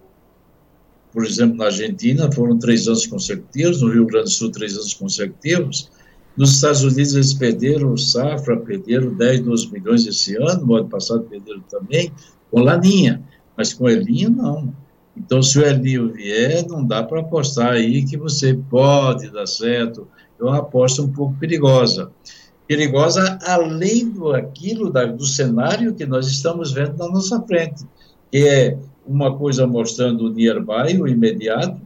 por 1.12 1.24
exemplo, 1.24 1.56
na 1.56 1.66
Argentina, 1.66 2.32
foram 2.32 2.58
três 2.58 2.88
anos 2.88 3.06
consecutivos, 3.06 3.82
no 3.82 3.92
Rio 3.92 4.06
Grande 4.06 4.24
do 4.24 4.30
Sul, 4.30 4.50
três 4.50 4.74
anos 4.74 4.94
consecutivos. 4.94 5.90
Nos 6.36 6.54
Estados 6.54 6.82
Unidos, 6.82 7.14
eles 7.14 7.34
perderam 7.34 7.96
safra, 7.96 8.56
perderam 8.56 9.14
10, 9.14 9.40
12 9.40 9.70
milhões 9.70 10.06
esse 10.06 10.34
ano, 10.36 10.66
no 10.66 10.74
ano 10.76 10.88
passado 10.88 11.24
perderam 11.24 11.60
também, 11.70 12.10
com 12.50 12.60
laninha, 12.60 13.22
mas 13.56 13.74
com 13.74 13.88
elinho, 13.88 14.30
não. 14.30 14.74
Então, 15.14 15.42
se 15.42 15.58
o 15.58 15.62
elinho 15.62 16.10
vier, 16.10 16.66
não 16.66 16.84
dá 16.84 17.02
para 17.02 17.20
apostar 17.20 17.72
aí 17.72 18.02
que 18.06 18.16
você 18.16 18.54
pode 18.54 19.30
dar 19.30 19.46
certo. 19.46 20.08
É 20.40 20.42
uma 20.42 20.58
aposta 20.58 21.02
um 21.02 21.12
pouco 21.12 21.36
perigosa 21.38 22.10
perigosa 22.66 23.38
além 23.42 24.08
do 24.08 24.32
aquilo 24.32 24.90
da, 24.90 25.04
do 25.04 25.26
cenário 25.26 25.94
que 25.94 26.06
nós 26.06 26.26
estamos 26.26 26.72
vendo 26.72 26.96
na 26.96 27.08
nossa 27.08 27.40
frente, 27.42 27.84
que 28.30 28.38
é 28.38 28.78
uma 29.06 29.36
coisa 29.36 29.66
mostrando 29.66 30.26
o 30.26 30.32
nearby, 30.32 31.00
o 31.00 31.08
imediato, 31.08 31.80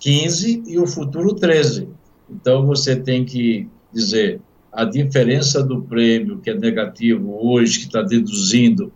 15 0.00 0.62
e 0.66 0.78
o 0.78 0.86
futuro 0.86 1.34
13. 1.34 1.88
Então 2.30 2.64
você 2.66 2.96
tem 2.96 3.24
que 3.24 3.68
dizer 3.92 4.40
a 4.72 4.84
diferença 4.84 5.62
do 5.62 5.82
prêmio 5.82 6.38
que 6.38 6.50
é 6.50 6.54
negativo 6.54 7.38
hoje, 7.46 7.80
que 7.80 7.86
está 7.86 8.00
deduzindo 8.00 8.92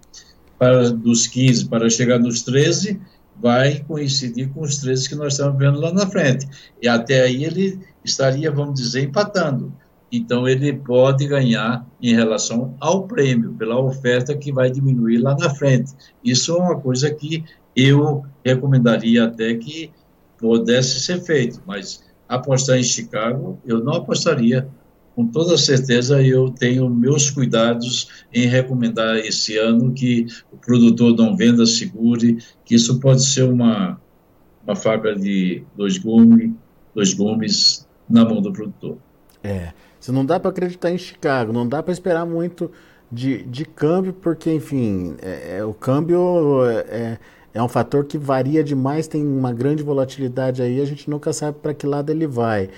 para 0.58 0.90
dos 0.90 1.26
15 1.26 1.68
para 1.68 1.90
chegar 1.90 2.18
nos 2.18 2.42
13, 2.42 2.98
vai 3.38 3.80
coincidir 3.80 4.48
com 4.50 4.62
os 4.62 4.78
13 4.78 5.08
que 5.10 5.14
nós 5.14 5.34
estamos 5.34 5.58
vendo 5.58 5.78
lá 5.78 5.92
na 5.92 6.06
frente. 6.06 6.48
E 6.80 6.88
até 6.88 7.22
aí 7.22 7.44
ele 7.44 7.78
estaria, 8.02 8.50
vamos 8.50 8.80
dizer, 8.80 9.02
empatando 9.02 9.70
então 10.10 10.48
ele 10.48 10.72
pode 10.72 11.26
ganhar 11.26 11.84
em 12.00 12.14
relação 12.14 12.74
ao 12.80 13.06
prêmio, 13.06 13.52
pela 13.54 13.78
oferta 13.78 14.36
que 14.36 14.52
vai 14.52 14.70
diminuir 14.70 15.18
lá 15.18 15.36
na 15.36 15.50
frente. 15.50 15.92
Isso 16.24 16.52
é 16.52 16.58
uma 16.58 16.80
coisa 16.80 17.12
que 17.12 17.44
eu 17.74 18.24
recomendaria 18.44 19.24
até 19.24 19.54
que 19.54 19.90
pudesse 20.38 21.00
ser 21.00 21.20
feito, 21.20 21.60
mas 21.66 22.02
apostar 22.28 22.78
em 22.78 22.82
Chicago, 22.82 23.58
eu 23.64 23.82
não 23.82 23.94
apostaria. 23.94 24.68
Com 25.14 25.26
toda 25.26 25.56
certeza, 25.56 26.22
eu 26.22 26.50
tenho 26.50 26.90
meus 26.90 27.30
cuidados 27.30 28.08
em 28.32 28.46
recomendar 28.46 29.16
esse 29.16 29.56
ano 29.56 29.92
que 29.92 30.26
o 30.52 30.58
produtor 30.58 31.16
não 31.16 31.34
venda, 31.34 31.64
segure, 31.64 32.38
que 32.64 32.74
isso 32.74 33.00
pode 33.00 33.24
ser 33.24 33.44
uma, 33.44 33.98
uma 34.64 34.76
faca 34.76 35.14
de 35.14 35.62
dois 35.74 35.96
gumes, 35.96 36.52
dois 36.94 37.14
gumes 37.14 37.86
na 38.08 38.24
mão 38.24 38.42
do 38.42 38.52
produtor. 38.52 38.98
É. 39.42 39.72
Se 40.06 40.12
não 40.12 40.24
dá 40.24 40.38
para 40.38 40.52
acreditar 40.52 40.92
em 40.92 40.98
Chicago, 40.98 41.52
não 41.52 41.68
dá 41.68 41.82
para 41.82 41.92
esperar 41.92 42.24
muito 42.24 42.70
de, 43.10 43.42
de 43.42 43.64
câmbio, 43.64 44.12
porque, 44.12 44.52
enfim, 44.52 45.16
é, 45.20 45.56
é, 45.56 45.64
o 45.64 45.74
câmbio 45.74 46.64
é, 46.64 47.18
é, 47.52 47.60
um 47.60 47.66
fator 47.66 48.04
que 48.04 48.16
varia 48.16 48.62
demais, 48.62 49.08
tem 49.08 49.26
uma 49.26 49.52
grande 49.52 49.82
volatilidade 49.82 50.62
aí, 50.62 50.80
a 50.80 50.84
gente 50.84 51.10
nunca 51.10 51.32
sabe 51.32 51.58
para 51.60 51.74
que 51.74 51.88
lado 51.88 52.10
ele 52.10 52.24
vai. 52.24 52.70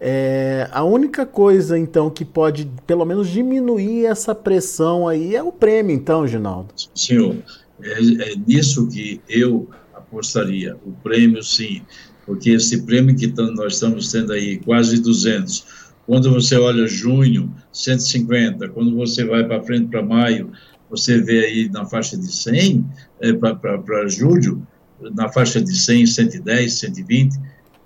É, 0.00 0.70
a 0.72 0.82
única 0.82 1.26
coisa, 1.26 1.78
então, 1.78 2.08
que 2.08 2.24
pode, 2.24 2.66
pelo 2.86 3.04
menos, 3.04 3.28
diminuir 3.28 4.06
essa 4.06 4.34
pressão 4.34 5.06
aí 5.06 5.36
é 5.36 5.42
o 5.42 5.52
prêmio, 5.52 5.94
então, 5.94 6.26
Ginaldo. 6.26 6.72
Senhor, 6.94 7.36
é, 7.82 7.92
é 8.30 8.36
nisso 8.46 8.88
que 8.88 9.20
eu 9.28 9.68
apostaria. 9.92 10.78
O 10.86 10.92
prêmio, 10.92 11.42
sim, 11.42 11.82
porque 12.24 12.52
esse 12.52 12.80
prêmio 12.86 13.14
que 13.14 13.26
nós 13.54 13.74
estamos 13.74 14.10
tendo 14.10 14.32
aí, 14.32 14.56
quase 14.56 14.98
200, 14.98 15.89
quando 16.06 16.32
você 16.32 16.56
olha 16.56 16.86
junho, 16.86 17.54
150. 17.72 18.68
Quando 18.70 18.96
você 18.96 19.24
vai 19.24 19.44
para 19.44 19.62
frente 19.62 19.88
para 19.88 20.02
maio, 20.02 20.50
você 20.88 21.20
vê 21.20 21.44
aí 21.44 21.68
na 21.68 21.84
faixa 21.86 22.16
de 22.16 22.30
100, 22.30 22.84
é, 23.20 23.32
para 23.32 24.08
julho, 24.08 24.66
na 25.14 25.28
faixa 25.28 25.60
de 25.60 25.72
100, 25.72 26.06
110, 26.06 26.72
120. 26.74 27.38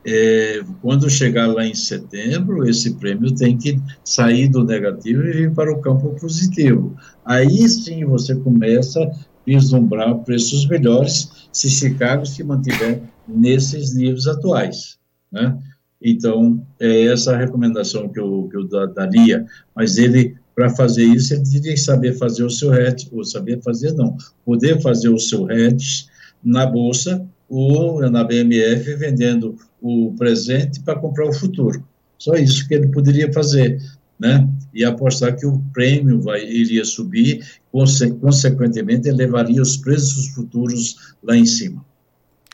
É, 0.07 0.63
quando 0.83 1.09
chegar 1.09 1.47
lá 1.47 1.67
em 1.67 1.75
setembro, 1.75 2.69
esse 2.69 2.95
prêmio 2.95 3.35
tem 3.35 3.57
que 3.57 3.81
sair 4.05 4.49
do 4.49 4.63
negativo 4.63 5.23
e 5.23 5.33
vir 5.33 5.53
para 5.53 5.73
o 5.73 5.81
campo 5.81 6.11
positivo. 6.21 6.95
Aí 7.25 7.69
sim 7.69 8.05
você 8.05 8.35
começa 8.37 9.03
a 9.03 9.11
vislumbrar 9.47 10.15
preços 10.19 10.67
melhores 10.67 11.49
se 11.53 11.71
Chicago 11.71 12.27
se 12.27 12.43
mantiver 12.43 13.03
nesses 13.27 13.95
níveis 13.95 14.27
atuais. 14.27 14.99
Né? 15.33 15.59
Então, 16.05 16.65
é 16.79 17.07
essa 17.07 17.33
a 17.33 17.39
recomendação 17.39 18.11
que 18.11 18.21
eu, 18.21 18.47
que 18.51 18.59
eu 18.59 18.69
daria, 18.93 19.47
mas 19.75 19.97
ele 19.97 20.37
para 20.55 20.71
fazer 20.71 21.05
isso, 21.05 21.35
ele 21.35 21.43
teria 21.43 21.73
que 21.73 21.81
saber 21.81 22.17
fazer 22.17 22.45
o 22.45 22.51
seu 22.51 22.73
hedge, 22.73 23.09
ou 23.11 23.25
saber 23.25 23.61
fazer 23.63 23.93
não, 23.93 24.17
poder 24.45 24.81
fazer 24.81 25.09
o 25.09 25.19
seu 25.19 25.51
hedge 25.51 26.07
na 26.45 26.65
bolsa 26.65 27.27
ou 27.49 28.09
na 28.09 28.23
BMF 28.23 28.95
vendendo 28.95 29.57
o 29.81 30.15
presente 30.17 30.81
para 30.81 30.99
comprar 30.99 31.27
o 31.27 31.33
futuro. 31.33 31.85
Só 32.19 32.35
isso 32.35 32.69
que 32.69 32.75
ele 32.75 32.89
poderia 32.89 33.33
fazer, 33.33 33.83
né? 34.19 34.49
E 34.73 34.85
apostar 34.85 35.37
que 35.37 35.45
o 35.45 35.59
prêmio 35.73 36.21
vai, 36.21 36.45
iria 36.45 36.85
subir, 36.85 37.45
conse 37.73 38.11
consequentemente 38.13 39.09
elevaria 39.09 39.61
os 39.61 39.77
preços 39.77 40.29
futuros 40.29 41.15
lá 41.23 41.37
em 41.37 41.47
cima. 41.47 41.85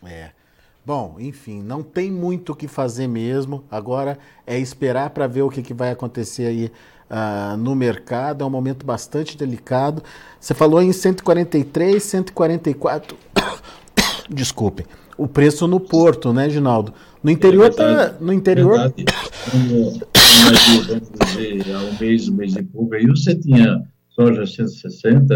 É. 0.05 0.31
Bom, 0.85 1.17
enfim, 1.19 1.63
não 1.63 1.83
tem 1.83 2.11
muito 2.11 2.53
o 2.53 2.57
que 2.57 2.67
fazer 2.67 3.07
mesmo. 3.07 3.63
Agora 3.71 4.19
é 4.47 4.59
esperar 4.59 5.11
para 5.11 5.27
ver 5.27 5.43
o 5.43 5.51
que, 5.51 5.63
que 5.63 5.75
vai 5.75 5.91
acontecer 5.91 6.47
aí 6.47 6.73
uh, 7.11 7.57
no 7.57 7.75
mercado. 7.75 8.43
É 8.43 8.47
um 8.47 8.51
momento 8.51 8.87
bastante 8.87 9.37
delicado. 9.37 10.03
Você 10.41 10.55
falou 10.55 10.81
em 10.81 10.93
143, 10.93 12.03
144. 12.03 13.17
Desculpe. 14.31 14.87
O 15.19 15.29
preço 15.29 15.67
no 15.67 15.79
porto, 15.79 16.33
né, 16.33 16.49
Ginaldo? 16.49 16.95
No 17.23 17.31
interior 17.31 17.67
é 17.67 17.71
tá. 17.71 18.15
No 18.19 18.33
interior. 18.33 18.91
Dizer, 21.27 21.75
há 21.75 21.79
um 21.81 21.99
mês, 22.01 22.27
um 22.27 22.35
mês 22.35 22.57
e 22.57 22.63
pouco, 22.63 22.95
aí 22.95 23.07
você 23.07 23.35
tinha 23.35 23.83
soja 24.09 24.47
160, 24.47 25.35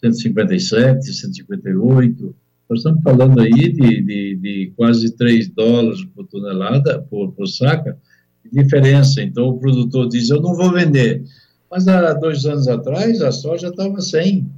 157, 0.00 1.12
158 1.12 2.43
nós 2.68 2.78
estamos 2.78 3.02
falando 3.02 3.40
aí 3.40 3.50
de, 3.50 4.02
de, 4.02 4.36
de 4.36 4.72
quase 4.76 5.14
3 5.16 5.48
dólares 5.50 6.04
por 6.14 6.26
tonelada, 6.26 7.02
por, 7.10 7.32
por 7.32 7.46
saca, 7.46 7.96
de 8.44 8.62
diferença. 8.62 9.22
Então, 9.22 9.48
o 9.48 9.58
produtor 9.58 10.08
diz, 10.08 10.30
eu 10.30 10.40
não 10.40 10.54
vou 10.54 10.72
vender. 10.72 11.22
Mas 11.70 11.86
há 11.88 12.12
dois 12.14 12.44
anos 12.46 12.68
atrás, 12.68 13.20
a 13.20 13.32
soja 13.32 13.68
estava 13.68 14.00
100. 14.00 14.48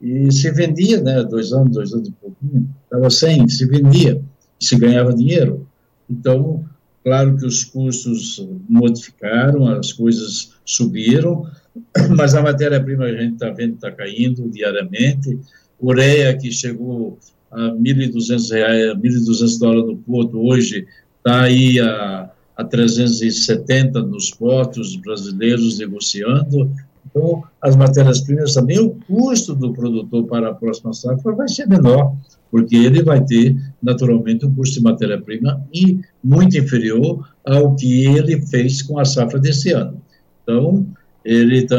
E 0.00 0.32
se 0.32 0.50
vendia, 0.50 1.00
né? 1.00 1.22
Dois 1.22 1.52
anos, 1.52 1.72
dois 1.72 1.92
anos 1.92 2.08
e 2.08 2.12
pouquinho, 2.12 2.68
estava 2.84 3.08
100, 3.08 3.48
se 3.48 3.66
vendia, 3.66 4.20
se 4.60 4.76
ganhava 4.76 5.14
dinheiro. 5.14 5.66
Então, 6.10 6.64
claro 7.02 7.36
que 7.36 7.46
os 7.46 7.64
custos 7.64 8.46
modificaram, 8.68 9.66
as 9.66 9.92
coisas 9.92 10.52
subiram, 10.64 11.46
mas 12.16 12.34
a 12.34 12.42
matéria-prima 12.42 13.04
a 13.04 13.16
gente 13.16 13.34
está 13.34 13.50
vendo 13.50 13.74
está 13.74 13.92
caindo 13.92 14.48
diariamente. 14.50 15.38
Ureia, 15.80 16.36
que 16.36 16.50
chegou 16.50 17.18
a 17.54 17.70
1.200 17.76 18.50
reais, 18.52 18.96
1.200 18.98 19.58
dólares 19.58 19.86
no 19.86 19.96
porto, 19.96 20.38
hoje 20.38 20.86
está 21.18 21.42
aí 21.42 21.80
a, 21.80 22.30
a 22.56 22.64
370 22.64 24.02
nos 24.02 24.30
portos 24.30 24.96
brasileiros 24.96 25.78
negociando. 25.78 26.70
Então, 27.06 27.44
as 27.62 27.76
matérias-primas 27.76 28.54
também, 28.54 28.78
o 28.78 28.90
custo 28.90 29.54
do 29.54 29.72
produtor 29.72 30.26
para 30.26 30.50
a 30.50 30.54
próxima 30.54 30.92
safra 30.92 31.32
vai 31.32 31.48
ser 31.48 31.68
menor, 31.68 32.16
porque 32.50 32.76
ele 32.76 33.02
vai 33.02 33.24
ter, 33.24 33.56
naturalmente, 33.82 34.44
um 34.44 34.54
custo 34.54 34.76
de 34.76 34.82
matéria-prima 34.82 35.64
e 35.72 36.00
muito 36.22 36.58
inferior 36.58 37.28
ao 37.44 37.74
que 37.76 38.06
ele 38.06 38.40
fez 38.46 38.82
com 38.82 38.98
a 38.98 39.04
safra 39.04 39.38
desse 39.38 39.72
ano. 39.72 40.00
Então, 40.42 40.86
ele 41.24 41.66
tá, 41.66 41.76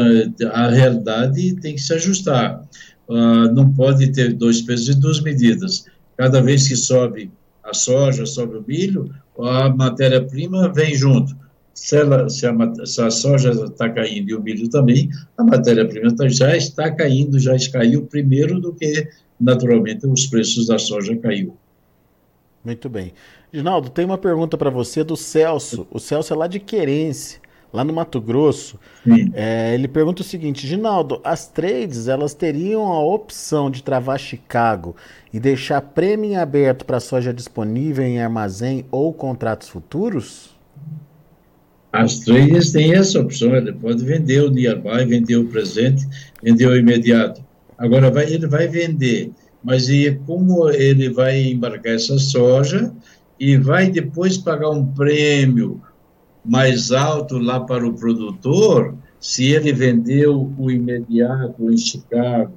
a 0.52 0.70
realidade 0.70 1.54
tem 1.60 1.74
que 1.74 1.80
se 1.80 1.92
ajustar 1.94 2.62
uh, 3.08 3.52
não 3.52 3.72
pode 3.72 4.12
ter 4.12 4.32
dois 4.32 4.62
pesos 4.62 4.88
e 4.88 5.00
duas 5.00 5.20
medidas. 5.20 5.86
Cada 6.16 6.40
vez 6.40 6.68
que 6.68 6.76
sobe 6.76 7.30
a 7.62 7.74
soja, 7.74 8.24
sobe 8.24 8.56
o 8.56 8.64
milho, 8.66 9.10
a 9.38 9.68
matéria-prima 9.68 10.72
vem 10.72 10.94
junto. 10.94 11.36
Se, 11.74 11.96
ela, 11.96 12.28
se, 12.30 12.46
a, 12.46 12.54
se 12.86 13.02
a 13.02 13.10
soja 13.10 13.50
está 13.50 13.90
caindo 13.90 14.30
e 14.30 14.34
o 14.34 14.42
milho 14.42 14.68
também, 14.68 15.10
a 15.36 15.44
matéria-prima 15.44 16.14
tá, 16.16 16.26
já 16.28 16.56
está 16.56 16.90
caindo, 16.90 17.38
já 17.38 17.54
caiu 17.70 18.06
primeiro 18.06 18.58
do 18.60 18.72
que, 18.72 19.08
naturalmente, 19.38 20.06
os 20.06 20.26
preços 20.26 20.68
da 20.68 20.78
soja 20.78 21.14
caiu. 21.16 21.54
Muito 22.64 22.88
bem. 22.88 23.12
Ginaldo, 23.52 23.90
tem 23.90 24.04
uma 24.04 24.18
pergunta 24.18 24.56
para 24.56 24.70
você 24.70 25.04
do 25.04 25.16
Celso. 25.16 25.86
O 25.90 25.98
Celso 25.98 26.32
é 26.32 26.36
lá 26.36 26.46
de 26.46 26.58
Querência 26.58 27.40
lá 27.72 27.84
no 27.84 27.92
Mato 27.92 28.20
Grosso, 28.20 28.78
é, 29.34 29.74
ele 29.74 29.88
pergunta 29.88 30.22
o 30.22 30.24
seguinte, 30.24 30.66
Ginaldo, 30.66 31.20
as 31.22 31.46
trades 31.46 32.08
elas 32.08 32.34
teriam 32.34 32.86
a 32.86 33.04
opção 33.04 33.70
de 33.70 33.82
travar 33.82 34.18
Chicago 34.18 34.96
e 35.32 35.38
deixar 35.38 35.80
prêmio 35.80 36.30
em 36.30 36.36
aberto 36.36 36.84
para 36.84 37.00
soja 37.00 37.32
disponível 37.32 38.04
em 38.04 38.20
armazém 38.20 38.84
ou 38.90 39.12
contratos 39.12 39.68
futuros? 39.68 40.56
As 41.92 42.20
trades 42.20 42.72
têm 42.72 42.94
essa 42.94 43.20
opção, 43.20 43.54
ele 43.54 43.72
pode 43.72 44.04
vender 44.04 44.42
o 44.42 44.50
nearby, 44.50 45.04
vender 45.06 45.36
o 45.36 45.46
presente, 45.46 46.06
vender 46.42 46.66
o 46.66 46.76
imediato. 46.76 47.42
Agora 47.78 48.10
vai, 48.10 48.24
ele 48.24 48.46
vai 48.46 48.68
vender, 48.68 49.30
mas 49.62 49.88
e 49.88 50.18
como 50.26 50.68
ele 50.70 51.10
vai 51.10 51.42
embarcar 51.42 51.94
essa 51.94 52.18
soja 52.18 52.92
e 53.38 53.56
vai 53.56 53.90
depois 53.90 54.36
pagar 54.38 54.70
um 54.70 54.86
prêmio 54.86 55.80
mais 56.46 56.92
alto 56.92 57.38
lá 57.38 57.60
para 57.60 57.86
o 57.86 57.92
produtor, 57.92 58.94
se 59.20 59.44
ele 59.52 59.72
vendeu 59.72 60.52
o 60.58 60.70
imediato 60.70 61.70
em 61.70 61.76
Chicago 61.76 62.52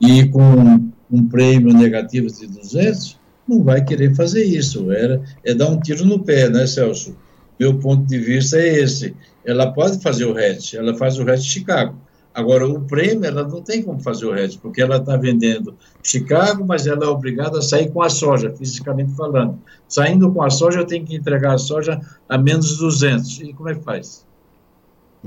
e 0.00 0.28
com 0.28 0.80
um 1.10 1.28
prêmio 1.28 1.74
negativo 1.74 2.28
de 2.28 2.46
200, 2.46 3.18
não 3.46 3.62
vai 3.62 3.84
querer 3.84 4.14
fazer 4.14 4.44
isso. 4.44 4.90
Era, 4.92 5.22
é 5.44 5.54
dar 5.54 5.68
um 5.68 5.80
tiro 5.80 6.04
no 6.04 6.20
pé, 6.20 6.48
né, 6.48 6.66
Celso? 6.66 7.16
Meu 7.58 7.78
ponto 7.78 8.06
de 8.06 8.18
vista 8.18 8.56
é 8.56 8.80
esse. 8.80 9.14
Ela 9.44 9.72
pode 9.72 10.00
fazer 10.00 10.24
o 10.24 10.38
hedge, 10.38 10.76
ela 10.76 10.94
faz 10.94 11.18
o 11.18 11.28
hedge 11.28 11.44
Chicago. 11.44 11.96
Agora, 12.34 12.66
o 12.66 12.80
prêmio, 12.80 13.26
ela 13.26 13.46
não 13.46 13.60
tem 13.60 13.82
como 13.82 14.00
fazer 14.00 14.24
o 14.24 14.36
hedge, 14.36 14.58
porque 14.58 14.80
ela 14.80 14.96
está 14.96 15.16
vendendo 15.16 15.74
Chicago, 16.02 16.64
mas 16.66 16.86
ela 16.86 17.04
é 17.04 17.08
obrigada 17.08 17.58
a 17.58 17.62
sair 17.62 17.90
com 17.90 18.02
a 18.02 18.08
soja, 18.08 18.50
fisicamente 18.56 19.12
falando. 19.12 19.58
Saindo 19.86 20.32
com 20.32 20.42
a 20.42 20.48
soja, 20.48 20.84
tem 20.84 21.04
que 21.04 21.14
entregar 21.14 21.54
a 21.54 21.58
soja 21.58 22.00
a 22.28 22.38
menos 22.38 22.78
200. 22.78 23.40
E 23.40 23.52
como 23.52 23.68
é 23.68 23.74
que 23.74 23.82
faz? 23.82 24.24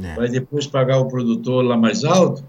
É. 0.01 0.15
Vai 0.15 0.29
depois 0.29 0.65
pagar 0.65 0.97
o 0.99 1.07
produtor 1.07 1.63
lá 1.63 1.77
mais 1.77 2.03
alto? 2.03 2.43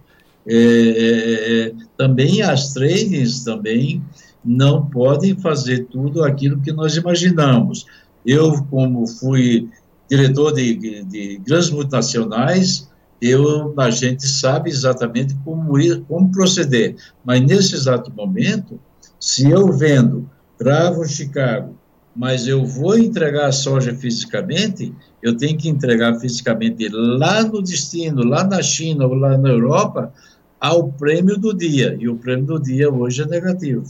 É, 0.46 0.54
é, 0.54 1.66
é 1.66 1.72
também 1.96 2.40
as 2.40 2.72
tradings 2.72 3.44
também 3.44 4.02
não 4.44 4.86
podem 4.86 5.36
fazer 5.36 5.86
tudo 5.86 6.22
aquilo 6.24 6.60
que 6.60 6.72
nós 6.72 6.96
imaginamos. 6.96 7.84
Eu, 8.24 8.64
como 8.70 9.06
fui 9.06 9.68
diretor 10.08 10.52
de, 10.52 11.04
de 11.04 11.38
grandes 11.44 11.70
multinacionais, 11.70 12.88
eu, 13.20 13.74
a 13.78 13.90
gente 13.90 14.26
sabe 14.26 14.70
exatamente 14.70 15.34
como, 15.44 15.78
ir, 15.78 16.02
como 16.08 16.30
proceder. 16.30 16.96
Mas 17.24 17.40
nesse 17.40 17.74
exato 17.74 18.12
momento, 18.14 18.78
se 19.18 19.50
eu 19.50 19.72
vendo, 19.72 20.28
travo 20.58 21.06
Chicago, 21.06 21.74
mas 22.14 22.46
eu 22.46 22.64
vou 22.64 22.98
entregar 22.98 23.46
a 23.46 23.52
soja 23.52 23.94
fisicamente, 23.94 24.94
eu 25.22 25.36
tenho 25.36 25.56
que 25.58 25.68
entregar 25.68 26.18
fisicamente 26.18 26.88
lá 26.88 27.42
no 27.42 27.62
destino, 27.62 28.24
lá 28.24 28.42
na 28.42 28.62
China 28.62 29.06
ou 29.06 29.14
lá 29.14 29.36
na 29.36 29.50
Europa, 29.50 30.12
ao 30.58 30.88
prêmio 30.92 31.36
do 31.36 31.54
dia. 31.54 31.96
E 32.00 32.08
o 32.08 32.16
prêmio 32.16 32.46
do 32.46 32.62
dia 32.62 32.90
hoje 32.90 33.22
é 33.22 33.26
negativo. 33.26 33.84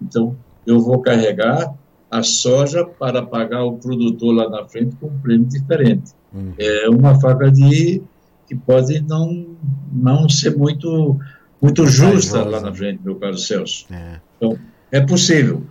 Então, 0.00 0.36
eu 0.66 0.80
vou 0.80 1.00
carregar 1.00 1.74
a 2.10 2.22
soja 2.22 2.84
para 2.84 3.22
pagar 3.22 3.64
o 3.64 3.78
produtor 3.78 4.34
lá 4.34 4.48
na 4.48 4.64
frente 4.66 4.96
com 4.96 5.06
um 5.06 5.18
prêmio 5.18 5.46
diferente. 5.46 6.12
Hum. 6.34 6.52
É 6.58 6.88
uma 6.88 7.18
faca 7.20 7.50
de 7.50 8.02
que 8.50 8.56
pode 8.56 9.00
não, 9.02 9.46
não 9.92 10.28
ser 10.28 10.56
muito, 10.56 11.20
muito 11.62 11.86
justa 11.86 12.42
lá 12.42 12.60
na 12.60 12.74
frente, 12.74 13.00
meu 13.00 13.14
caro 13.14 13.38
Celso. 13.38 13.86
É. 13.92 14.18
Então, 14.36 14.58
é 14.90 15.00
possível, 15.00 15.64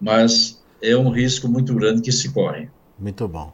mas 0.00 0.58
é 0.80 0.96
um 0.96 1.10
risco 1.10 1.46
muito 1.46 1.74
grande 1.74 2.00
que 2.00 2.10
se 2.10 2.32
corre. 2.32 2.70
Muito 2.98 3.28
bom. 3.28 3.52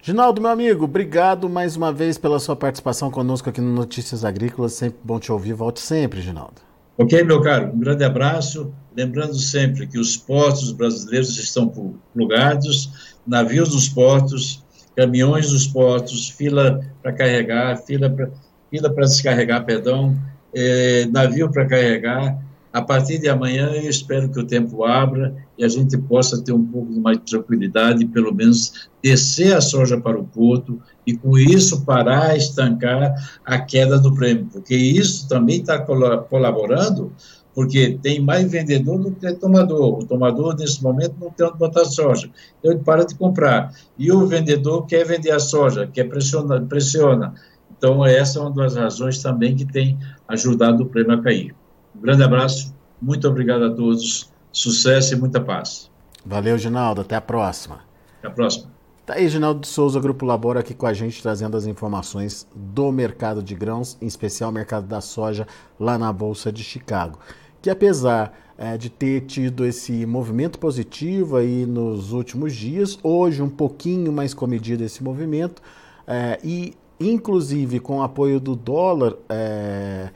Ginaldo, 0.00 0.40
meu 0.40 0.52
amigo, 0.52 0.84
obrigado 0.84 1.48
mais 1.48 1.74
uma 1.74 1.92
vez 1.92 2.16
pela 2.16 2.38
sua 2.38 2.54
participação 2.54 3.10
conosco 3.10 3.50
aqui 3.50 3.60
no 3.60 3.74
Notícias 3.74 4.24
Agrícolas. 4.24 4.74
Sempre 4.74 5.00
bom 5.02 5.18
te 5.18 5.32
ouvir. 5.32 5.52
Volte 5.52 5.80
sempre, 5.80 6.20
Ginaldo. 6.20 6.62
Ok, 6.96 7.24
meu 7.24 7.40
caro. 7.40 7.72
Um 7.74 7.80
grande 7.80 8.04
abraço. 8.04 8.72
Lembrando 8.96 9.34
sempre 9.34 9.88
que 9.88 9.98
os 9.98 10.16
portos 10.16 10.70
brasileiros 10.70 11.36
estão 11.36 11.96
plugados, 12.14 13.16
navios 13.26 13.70
dos 13.70 13.88
portos 13.88 14.59
caminhões 14.96 15.50
dos 15.50 15.66
portos, 15.66 16.28
fila 16.28 16.80
para 17.02 17.12
carregar, 17.12 17.76
fila 17.78 18.10
para 18.10 18.30
fila 18.70 18.88
descarregar, 18.88 19.64
perdão, 19.64 20.16
é, 20.54 21.06
navio 21.06 21.50
para 21.50 21.66
carregar. 21.66 22.38
A 22.72 22.80
partir 22.80 23.18
de 23.18 23.28
amanhã, 23.28 23.72
eu 23.74 23.90
espero 23.90 24.28
que 24.28 24.38
o 24.38 24.46
tempo 24.46 24.84
abra 24.84 25.34
e 25.58 25.64
a 25.64 25.68
gente 25.68 25.98
possa 25.98 26.40
ter 26.40 26.52
um 26.52 26.64
pouco 26.64 26.92
mais 26.92 27.18
de 27.18 27.24
tranquilidade, 27.24 28.06
pelo 28.06 28.32
menos 28.32 28.88
descer 29.02 29.56
a 29.56 29.60
soja 29.60 30.00
para 30.00 30.16
o 30.16 30.24
porto 30.24 30.80
e, 31.04 31.16
com 31.16 31.36
isso, 31.36 31.84
parar, 31.84 32.36
estancar 32.36 33.12
a 33.44 33.58
queda 33.58 33.98
do 33.98 34.14
prêmio, 34.14 34.46
porque 34.52 34.76
isso 34.76 35.28
também 35.28 35.60
está 35.60 35.80
colaborando 35.80 37.12
porque 37.54 37.98
tem 38.02 38.20
mais 38.20 38.50
vendedor 38.50 38.98
do 38.98 39.10
que 39.12 39.32
tomador. 39.34 39.98
O 39.98 40.06
tomador, 40.06 40.56
nesse 40.56 40.82
momento, 40.82 41.14
não 41.20 41.30
tem 41.30 41.46
onde 41.46 41.58
botar 41.58 41.84
soja. 41.84 42.30
Então, 42.58 42.72
ele 42.72 42.80
para 42.80 43.04
de 43.04 43.14
comprar. 43.14 43.74
E 43.98 44.10
o 44.12 44.26
vendedor 44.26 44.86
quer 44.86 45.04
vender 45.04 45.30
a 45.30 45.38
soja, 45.38 45.86
quer 45.86 46.04
pressiona, 46.04 46.60
pressiona. 46.60 47.34
Então, 47.76 48.04
essa 48.04 48.38
é 48.38 48.42
uma 48.42 48.50
das 48.50 48.76
razões 48.76 49.22
também 49.22 49.56
que 49.56 49.64
tem 49.64 49.98
ajudado 50.28 50.82
o 50.82 50.86
prêmio 50.86 51.12
a 51.12 51.22
cair. 51.22 51.54
Um 51.96 52.00
grande 52.00 52.22
abraço, 52.22 52.74
muito 53.00 53.26
obrigado 53.26 53.64
a 53.64 53.70
todos, 53.70 54.30
sucesso 54.52 55.14
e 55.14 55.16
muita 55.18 55.40
paz. 55.40 55.90
Valeu, 56.24 56.58
Ginaldo, 56.58 57.00
até 57.00 57.16
a 57.16 57.20
próxima. 57.20 57.80
Até 58.18 58.28
a 58.28 58.30
próxima. 58.30 58.70
Tá 59.06 59.14
aí, 59.14 59.28
Ginaldo 59.28 59.60
de 59.60 59.66
Souza, 59.66 59.98
Grupo 59.98 60.24
Labora, 60.24 60.60
aqui 60.60 60.72
com 60.72 60.86
a 60.86 60.92
gente, 60.92 61.20
trazendo 61.20 61.56
as 61.56 61.66
informações 61.66 62.46
do 62.54 62.92
mercado 62.92 63.42
de 63.42 63.54
grãos, 63.56 63.96
em 64.00 64.06
especial 64.06 64.50
o 64.50 64.52
mercado 64.52 64.86
da 64.86 65.00
soja, 65.00 65.48
lá 65.80 65.98
na 65.98 66.12
Bolsa 66.12 66.52
de 66.52 66.62
Chicago. 66.62 67.18
Que 67.62 67.70
apesar 67.70 68.32
é, 68.56 68.76
de 68.76 68.90
ter 68.90 69.22
tido 69.22 69.64
esse 69.64 70.04
movimento 70.04 70.58
positivo 70.58 71.36
aí 71.36 71.64
nos 71.64 72.12
últimos 72.12 72.54
dias, 72.54 72.98
hoje 73.02 73.42
um 73.42 73.48
pouquinho 73.48 74.12
mais 74.12 74.34
comedido 74.34 74.84
esse 74.84 75.02
movimento, 75.02 75.62
é, 76.06 76.38
e 76.44 76.74
inclusive 77.00 77.80
com 77.80 77.98
o 77.98 78.02
apoio 78.02 78.38
do 78.38 78.54
dólar 78.54 79.14
é, 79.28 80.10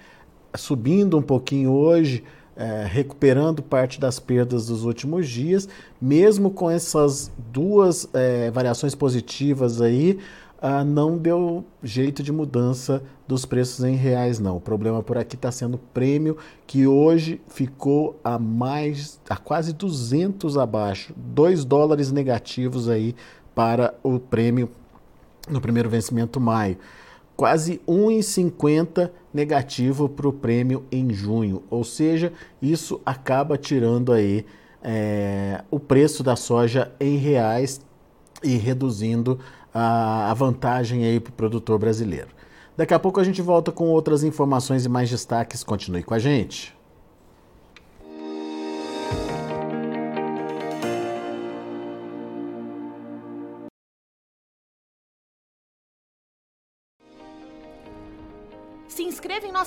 subindo 0.54 1.16
um 1.18 1.22
pouquinho 1.22 1.72
hoje, 1.72 2.22
é, 2.56 2.86
recuperando 2.86 3.62
parte 3.62 3.98
das 3.98 4.18
perdas 4.18 4.66
dos 4.66 4.84
últimos 4.84 5.28
dias, 5.28 5.68
mesmo 6.00 6.50
com 6.50 6.70
essas 6.70 7.32
duas 7.52 8.08
é, 8.12 8.50
variações 8.50 8.94
positivas 8.94 9.80
aí, 9.80 10.18
ah, 10.66 10.82
não 10.82 11.18
deu 11.18 11.62
jeito 11.82 12.22
de 12.22 12.32
mudança 12.32 13.02
dos 13.28 13.44
preços 13.44 13.84
em 13.84 13.96
reais, 13.96 14.38
não. 14.38 14.56
O 14.56 14.60
problema 14.62 15.02
por 15.02 15.18
aqui 15.18 15.36
está 15.36 15.52
sendo 15.52 15.74
o 15.74 15.78
prêmio, 15.92 16.38
que 16.66 16.86
hoje 16.86 17.38
ficou 17.48 18.18
a 18.24 18.38
mais, 18.38 19.20
a 19.28 19.36
quase 19.36 19.74
200 19.74 20.56
abaixo, 20.56 21.12
2 21.14 21.66
dólares 21.66 22.10
negativos 22.10 22.88
aí 22.88 23.14
para 23.54 23.92
o 24.02 24.18
prêmio 24.18 24.70
no 25.50 25.60
primeiro 25.60 25.90
vencimento 25.90 26.40
maio. 26.40 26.78
Quase 27.36 27.82
1,50 27.86 29.10
negativo 29.34 30.08
para 30.08 30.28
o 30.28 30.32
prêmio 30.32 30.86
em 30.90 31.10
junho, 31.10 31.62
ou 31.68 31.84
seja, 31.84 32.32
isso 32.62 33.02
acaba 33.04 33.58
tirando 33.58 34.14
aí 34.14 34.46
é, 34.82 35.62
o 35.70 35.78
preço 35.78 36.22
da 36.22 36.36
soja 36.36 36.90
em 36.98 37.18
reais 37.18 37.82
e 38.42 38.56
reduzindo 38.56 39.38
a, 39.74 40.32
vantagem 40.34 41.04
aí 41.04 41.18
para 41.18 41.30
o 41.30 41.34
produtor 41.34 41.78
brasileiro. 41.78 42.28
Daqui 42.76 42.94
a 42.94 42.98
pouco 42.98 43.20
a 43.20 43.24
gente 43.24 43.42
volta 43.42 43.72
com 43.72 43.88
outras 43.88 44.22
informações 44.22 44.84
e 44.84 44.88
mais 44.88 45.10
destaques. 45.10 45.64
Continue 45.64 46.02
com 46.02 46.14
a 46.14 46.18
gente. 46.18 46.74